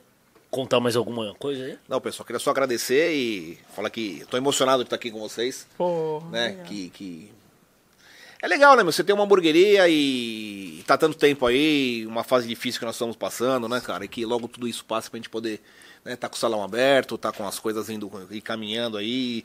[0.51, 1.79] contar mais alguma coisa aí?
[1.89, 5.67] Não, pessoal, queria só agradecer e falar que tô emocionado de estar aqui com vocês.
[5.77, 6.63] Pô, né?
[6.67, 7.33] Que, que.
[8.47, 8.93] É legal, né, meu?
[8.93, 13.17] Você tem uma hamburgueria e tá tanto tempo aí, uma fase difícil que nós estamos
[13.17, 14.05] passando, né, cara?
[14.05, 15.61] E que logo tudo isso passa pra gente poder,
[16.05, 19.45] né, tá com o salão aberto, tá com as coisas indo e caminhando aí.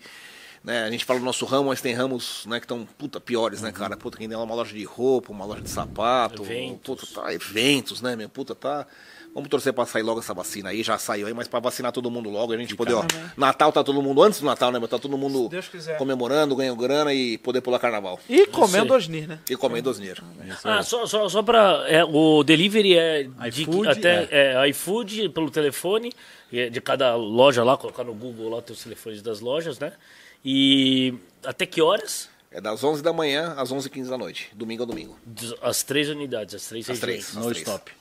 [0.64, 3.64] Né, a gente fala do nosso ramo, mas tem ramos né, que estão puta piores,
[3.64, 3.98] né, cara?
[3.98, 6.82] Puta, quem tem uma loja de roupa, uma loja de sapato, Eventos.
[6.84, 8.30] puta, tá, eventos, né, meu?
[8.30, 8.86] Puta, tá.
[9.34, 12.12] Vamos torcer pra sair logo essa vacina aí, já saiu aí, mas pra vacinar todo
[12.12, 13.06] mundo logo, a gente poder, ó.
[13.38, 14.90] Natal tá todo mundo, antes do Natal, né, meu?
[14.90, 15.50] Tá todo mundo
[15.98, 18.20] comemorando, ganhando grana e poder pular carnaval.
[18.28, 19.40] E comendo Osnir, né?
[19.50, 20.22] E comendo os dinheiro.
[20.66, 21.86] Ah, só, só, só pra.
[21.88, 24.68] É, o delivery é de, iFood, até é.
[24.70, 26.12] iFood pelo telefone,
[26.52, 29.94] é de cada loja lá, colocar no Google lá tem os telefones das lojas, né?
[30.44, 31.14] E
[31.46, 32.30] até que horas?
[32.52, 35.18] É das 11 da manhã às 11h15 da noite, domingo a domingo.
[35.62, 37.28] As três unidades, as três As três.
[37.28, 37.38] regiões.
[37.38, 37.66] As No três.
[37.66, 37.92] stop.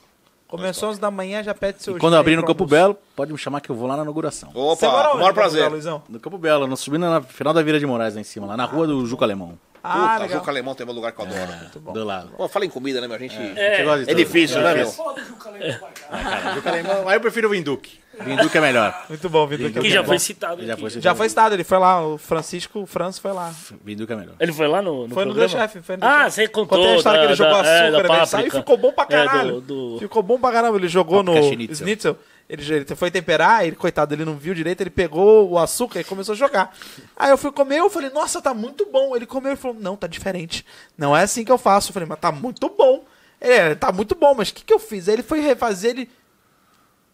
[0.51, 2.75] Começou às 11 da manhã, já pede seu E quando abrir no Campo almoço.
[2.75, 4.51] Belo, pode me chamar que eu vou lá na inauguração.
[4.53, 5.71] Opa, maior prazer.
[6.09, 8.57] No Campo Belo, nós subindo na final da Vila de Moraes lá em cima, lá
[8.57, 9.57] na rua do Juca Alemão.
[9.83, 10.39] Ah, Puta, legal.
[10.39, 11.93] Juca Alemão tem um lugar que eu adoro.
[11.93, 12.29] Do lado.
[12.37, 13.15] Pô, fala em comida, né, meu?
[13.15, 13.35] A gente...
[13.35, 13.77] É.
[13.77, 14.17] Você gosta de É tudo?
[14.25, 14.87] difícil, né, meu?
[14.87, 16.23] Foda vai, cara.
[16.23, 17.09] Cara, Juca Alemão.
[17.09, 17.99] Aí eu prefiro o Vinduque.
[18.19, 19.05] Vinduque é melhor.
[19.09, 19.71] Muito bom, Vitor.
[19.81, 20.81] Que já foi citado Já aqui.
[20.81, 23.51] foi, Já foi citado, ele foi lá, o Francisco, o Franz foi lá.
[23.83, 24.35] Vinduque é melhor.
[24.39, 25.49] Ele foi lá no, no Foi no programa?
[25.67, 26.77] The Chef, foi no Ah, você contou.
[26.77, 28.15] Contei a história da, que ele jogou da, açúcar, é, da?
[28.17, 29.61] Ele saiu e ficou bom pra É, caralho.
[29.61, 30.77] do- do- Ficou bom pra caramba.
[30.77, 31.75] Ele jogou no schnitzel.
[31.87, 32.17] schnitzel.
[32.51, 36.03] Ele, ele foi temperar, ele, coitado, ele não viu direito, ele pegou o açúcar e
[36.03, 36.75] começou a jogar.
[37.15, 39.15] Aí eu fui comer, eu falei, nossa, tá muito bom.
[39.15, 40.65] Ele comeu e falou, não, tá diferente.
[40.97, 41.89] Não é assim que eu faço.
[41.89, 43.05] Eu falei, mas tá muito bom.
[43.39, 45.07] Ele, "É, tá muito bom, mas o que, que eu fiz?
[45.07, 46.11] Aí ele foi refazer, ele...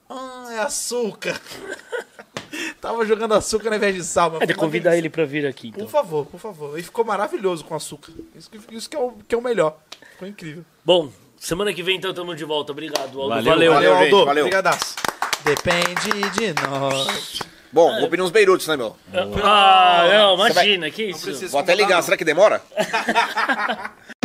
[0.10, 1.40] Ah, é açúcar.
[2.82, 4.32] Tava jogando açúcar ao invés de sal.
[4.40, 5.88] mas É convidar ele pra vir aqui, Por então.
[5.88, 6.80] favor, por favor.
[6.80, 8.12] E ficou maravilhoso com açúcar.
[8.36, 9.78] Isso que, isso que, é, o, que é o melhor.
[10.14, 10.66] Ficou incrível.
[10.84, 12.72] Bom, semana que vem então tamo de volta.
[12.72, 13.30] Obrigado, Aldo.
[13.36, 13.74] Valeu, Valeu.
[13.74, 13.98] valeu.
[14.00, 14.26] Gente, Aldo.
[14.26, 14.44] valeu.
[14.46, 14.96] Obrigadaço.
[15.44, 17.40] Depende de nós.
[17.72, 18.96] Bom, vou pedir uns beirutes, né, meu?
[19.44, 21.50] Ah, não, imagina, que isso?
[21.50, 22.62] Vou até ligar, será que demora?